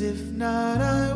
If 0.00 0.32
not, 0.32 0.80
I 0.80 1.13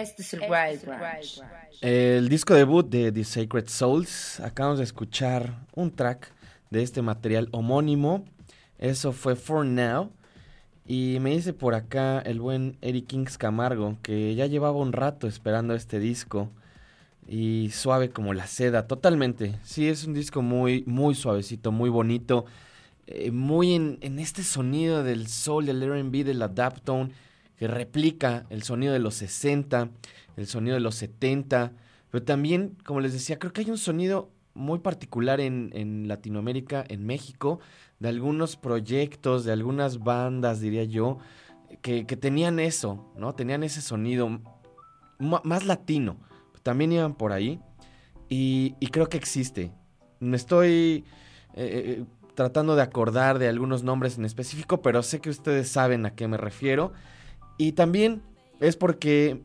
es 0.00 0.34
el 0.34 0.40
Wild 0.40 0.84
Branch. 0.84 1.40
El 1.80 2.28
disco 2.28 2.54
debut 2.54 2.88
de 2.88 3.12
The 3.12 3.24
Sacred 3.24 3.68
Souls. 3.68 4.40
Acabamos 4.40 4.78
de 4.78 4.84
escuchar 4.84 5.66
un 5.74 5.90
track 5.94 6.32
de 6.70 6.82
este 6.82 7.02
material 7.02 7.48
homónimo. 7.52 8.24
Eso 8.78 9.12
fue 9.12 9.36
For 9.36 9.64
Now. 9.64 10.12
Y 10.84 11.18
me 11.20 11.30
dice 11.30 11.52
por 11.52 11.74
acá 11.74 12.20
el 12.20 12.40
buen 12.40 12.78
Eric 12.80 13.08
Kings 13.08 13.38
Camargo 13.38 13.98
que 14.02 14.34
ya 14.34 14.46
llevaba 14.46 14.78
un 14.78 14.92
rato 14.92 15.26
esperando 15.26 15.74
este 15.74 15.98
disco. 15.98 16.50
Y 17.26 17.70
suave 17.72 18.10
como 18.10 18.34
la 18.34 18.46
seda, 18.46 18.86
totalmente. 18.86 19.58
Sí, 19.64 19.88
es 19.88 20.04
un 20.06 20.14
disco 20.14 20.42
muy, 20.42 20.84
muy 20.86 21.14
suavecito, 21.14 21.72
muy 21.72 21.90
bonito. 21.90 22.44
eh, 23.06 23.30
muy 23.32 23.74
en, 23.74 23.98
en 24.02 24.18
este 24.18 24.42
sonido 24.44 25.02
del 25.04 25.28
soul, 25.28 25.66
del 25.66 25.82
RB, 25.82 26.24
del 26.24 26.42
Adaptone, 26.42 27.12
que 27.56 27.68
replica 27.68 28.46
el 28.50 28.62
sonido 28.62 28.92
de 28.92 28.98
los 28.98 29.14
60, 29.14 29.90
el 30.36 30.46
sonido 30.46 30.74
de 30.74 30.80
los 30.80 30.94
70. 30.96 31.72
Pero 32.10 32.24
también, 32.24 32.76
como 32.84 33.00
les 33.00 33.12
decía, 33.12 33.38
creo 33.38 33.52
que 33.52 33.62
hay 33.62 33.70
un 33.70 33.78
sonido 33.78 34.30
muy 34.54 34.78
particular 34.78 35.40
en, 35.40 36.08
Latinoamérica, 36.08 36.84
en 36.88 37.04
México, 37.04 37.60
de 37.98 38.08
algunos 38.08 38.56
proyectos, 38.56 39.44
de 39.44 39.52
algunas 39.52 39.98
bandas, 40.00 40.60
diría 40.60 40.84
yo, 40.84 41.18
que, 41.82 42.04
tenían 42.04 42.58
eso, 42.58 43.12
¿no? 43.16 43.34
Tenían 43.34 43.62
ese 43.62 43.82
sonido 43.82 44.40
más 45.18 45.64
latino. 45.64 46.16
También 46.62 46.92
iban 46.92 47.14
por 47.14 47.32
ahí. 47.32 47.60
Y, 48.28 48.74
creo 48.90 49.08
que 49.08 49.16
existe. 49.16 49.72
Me 50.18 50.36
estoy 50.36 51.04
eh, 51.54 52.00
eh, 52.00 52.04
tratando 52.34 52.76
de 52.76 52.82
acordar 52.82 53.38
de 53.38 53.48
algunos 53.48 53.82
nombres 53.82 54.18
en 54.18 54.24
específico, 54.24 54.82
pero 54.82 55.02
sé 55.02 55.20
que 55.20 55.30
ustedes 55.30 55.68
saben 55.68 56.06
a 56.06 56.14
qué 56.14 56.26
me 56.28 56.36
refiero. 56.36 56.92
Y 57.58 57.72
también 57.72 58.22
es 58.60 58.76
porque 58.76 59.42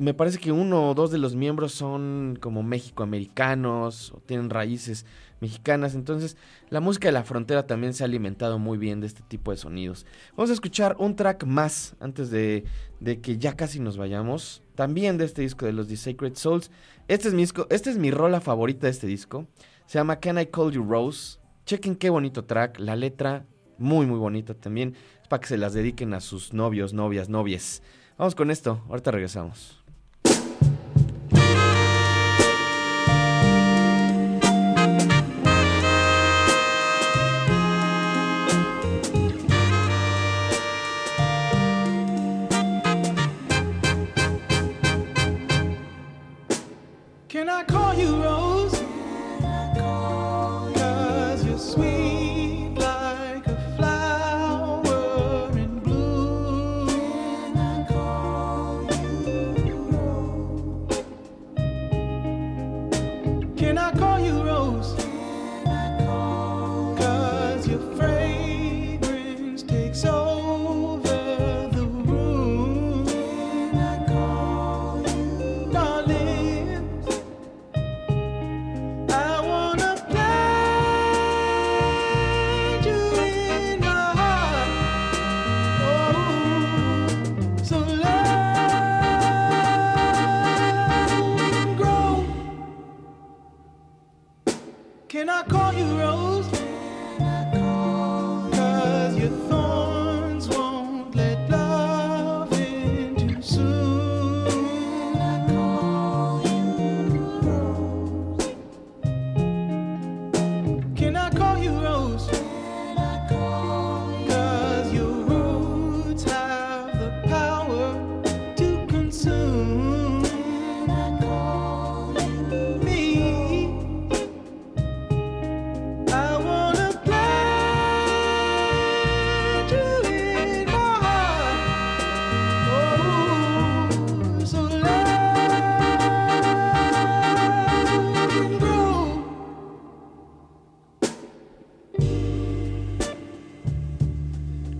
me 0.00 0.14
parece 0.14 0.38
que 0.38 0.50
uno 0.50 0.88
o 0.88 0.94
dos 0.94 1.10
de 1.10 1.18
los 1.18 1.34
miembros 1.34 1.72
son 1.72 2.38
como 2.40 2.62
mexicoamericanos 2.62 4.12
o 4.12 4.20
tienen 4.20 4.48
raíces 4.48 5.04
mexicanas. 5.40 5.94
Entonces, 5.94 6.38
la 6.70 6.80
música 6.80 7.08
de 7.08 7.12
la 7.12 7.22
frontera 7.22 7.66
también 7.66 7.92
se 7.92 8.02
ha 8.02 8.06
alimentado 8.06 8.58
muy 8.58 8.78
bien 8.78 9.00
de 9.00 9.06
este 9.06 9.22
tipo 9.22 9.50
de 9.50 9.58
sonidos. 9.58 10.06
Vamos 10.36 10.48
a 10.48 10.54
escuchar 10.54 10.96
un 10.98 11.16
track 11.16 11.44
más 11.44 11.96
antes 12.00 12.30
de, 12.30 12.64
que 13.22 13.36
ya 13.36 13.56
casi 13.56 13.78
nos 13.78 13.98
vayamos. 13.98 14.62
También 14.74 15.18
de 15.18 15.26
este 15.26 15.42
disco 15.42 15.66
de 15.66 15.74
los 15.74 15.88
The 15.88 15.98
Sacred 15.98 16.34
Souls. 16.36 16.70
Este 17.06 17.28
es 17.28 17.34
mi 17.34 17.42
disco, 17.42 17.66
esta 17.68 17.90
es 17.90 17.98
mi 17.98 18.10
rola 18.10 18.40
favorita 18.40 18.86
de 18.86 18.92
este 18.92 19.06
disco. 19.06 19.48
Se 19.84 19.98
llama 19.98 20.18
Can 20.18 20.38
I 20.38 20.46
Call 20.46 20.72
You 20.72 20.82
Rose. 20.82 21.38
Chequen 21.66 21.96
qué 21.96 22.08
bonito 22.08 22.46
track. 22.46 22.78
La 22.78 22.96
letra 22.96 23.44
muy 23.80 24.06
muy 24.06 24.18
bonita 24.18 24.54
también. 24.54 24.94
Es 25.22 25.28
para 25.28 25.40
que 25.40 25.48
se 25.48 25.58
las 25.58 25.72
dediquen 25.72 26.14
a 26.14 26.20
sus 26.20 26.52
novios, 26.52 26.92
novias, 26.92 27.28
novies. 27.28 27.82
Vamos 28.16 28.34
con 28.34 28.50
esto. 28.50 28.82
Ahorita 28.88 29.10
regresamos. 29.10 29.79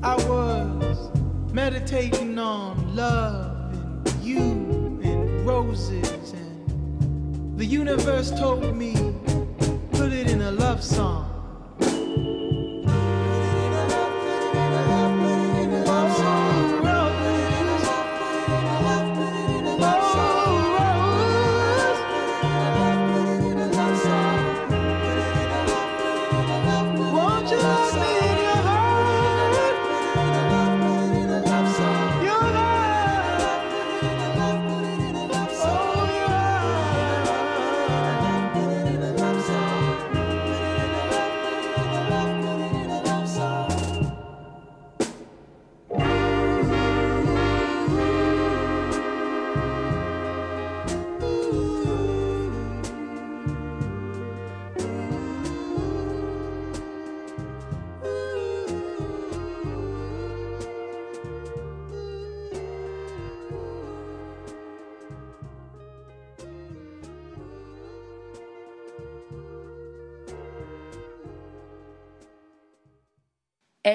I 0.03 0.17
was 0.29 1.11
meditating 1.53 2.39
on 2.39 2.97
love 2.97 3.75
and 3.75 4.25
you 4.25 4.41
and 5.05 5.47
roses, 5.47 6.33
and 6.33 7.59
the 7.59 7.67
universe 7.67 8.31
told 8.31 8.75
me 8.75 8.95
put 9.93 10.13
it 10.13 10.31
in 10.31 10.41
a 10.41 10.53
love 10.53 10.83
song. 10.83 11.30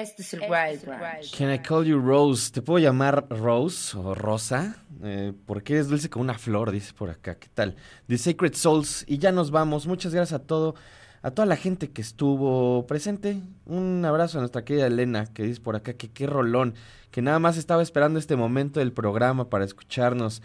Es 0.00 0.34
el 0.34 0.40
Wild 0.40 0.84
Branch. 0.84 1.36
Can 1.36 1.52
I 1.52 1.58
call 1.58 1.84
you 1.84 1.98
Rose? 1.98 2.50
¿Te 2.52 2.62
puedo 2.62 2.78
llamar 2.78 3.26
Rose 3.30 3.96
o 3.96 4.14
Rosa? 4.14 4.76
Eh, 5.02 5.32
porque 5.46 5.74
eres 5.74 5.88
dulce 5.88 6.10
como 6.10 6.22
una 6.22 6.38
flor, 6.38 6.70
dice 6.70 6.92
por 6.92 7.10
acá. 7.10 7.36
¿Qué 7.36 7.48
tal? 7.52 7.76
The 8.06 8.18
Sacred 8.18 8.54
Souls. 8.54 9.04
Y 9.06 9.18
ya 9.18 9.32
nos 9.32 9.50
vamos. 9.50 9.86
Muchas 9.86 10.14
gracias 10.14 10.40
a 10.40 10.44
todo, 10.44 10.74
a 11.22 11.30
toda 11.30 11.46
la 11.46 11.56
gente 11.56 11.90
que 11.90 12.02
estuvo 12.02 12.86
presente. 12.86 13.40
Un 13.64 14.04
abrazo 14.04 14.38
a 14.38 14.40
nuestra 14.40 14.64
querida 14.64 14.86
Elena, 14.86 15.26
que 15.26 15.42
dice 15.44 15.60
por 15.60 15.76
acá 15.76 15.94
que 15.94 16.10
qué 16.10 16.26
rolón, 16.26 16.74
que 17.10 17.22
nada 17.22 17.38
más 17.38 17.56
estaba 17.56 17.82
esperando 17.82 18.18
este 18.18 18.36
momento 18.36 18.80
del 18.80 18.92
programa 18.92 19.48
para 19.48 19.64
escucharnos. 19.64 20.42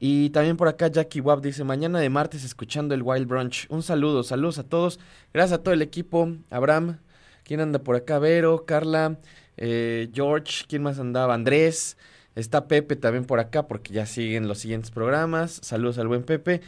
Y 0.00 0.30
también 0.30 0.56
por 0.56 0.68
acá 0.68 0.88
Jackie 0.88 1.20
Wap 1.20 1.40
dice, 1.40 1.64
mañana 1.64 1.98
de 2.00 2.10
martes 2.10 2.44
escuchando 2.44 2.94
el 2.94 3.02
Wild 3.02 3.26
Brunch. 3.26 3.66
Un 3.70 3.82
saludo, 3.82 4.22
saludos 4.22 4.58
a 4.58 4.64
todos. 4.64 4.98
Gracias 5.32 5.58
a 5.58 5.62
todo 5.62 5.72
el 5.72 5.82
equipo. 5.82 6.30
Abraham, 6.50 6.98
¿quién 7.44 7.60
anda 7.60 7.78
por 7.78 7.96
acá? 7.96 8.18
Vero, 8.18 8.64
Carla, 8.66 9.18
eh, 9.56 10.10
George, 10.12 10.64
¿quién 10.68 10.82
más 10.82 10.98
andaba? 10.98 11.34
Andrés. 11.34 11.96
Está 12.34 12.66
Pepe 12.66 12.96
también 12.96 13.24
por 13.24 13.38
acá 13.38 13.68
porque 13.68 13.92
ya 13.92 14.06
siguen 14.06 14.48
los 14.48 14.58
siguientes 14.58 14.90
programas. 14.90 15.60
Saludos 15.62 15.98
al 15.98 16.08
buen 16.08 16.24
Pepe. 16.24 16.62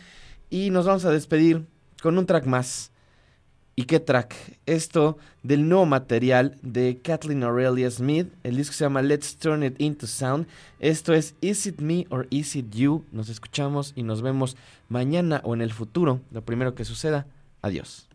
Y 0.49 0.71
nos 0.71 0.87
vamos 0.87 1.05
a 1.05 1.11
despedir 1.11 1.67
con 2.01 2.19
un 2.19 2.27
track 2.27 2.47
más. 2.47 2.93
¿Y 3.79 3.85
qué 3.85 4.01
track? 4.01 4.35
Esto 4.65 5.19
del 5.43 5.69
nuevo 5.69 5.85
material 5.85 6.57
de 6.63 7.01
Kathleen 7.03 7.43
Aurelia 7.43 7.91
Smith. 7.91 8.29
El 8.43 8.57
disco 8.57 8.73
se 8.73 8.85
llama 8.85 9.03
Let's 9.03 9.37
Turn 9.37 9.65
It 9.65 9.79
Into 9.79 10.07
Sound. 10.07 10.47
Esto 10.79 11.13
es 11.13 11.35
Is 11.43 11.67
It 11.67 11.81
Me 11.81 12.07
or 12.09 12.27
Is 12.31 12.57
It 12.57 12.71
You? 12.71 13.05
Nos 13.13 13.29
escuchamos 13.29 13.93
y 13.95 14.03
nos 14.03 14.23
vemos 14.23 14.57
mañana 14.89 15.43
o 15.45 15.53
en 15.53 15.61
el 15.61 15.75
futuro. 15.75 16.21
Lo 16.31 16.43
primero 16.43 16.75
que 16.75 16.87
suceda. 16.87 17.27
Adiós. 17.61 18.06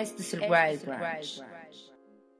Es 0.00 0.34
el 0.34 0.40
Wild 0.40 0.84
Branch. 0.84 1.42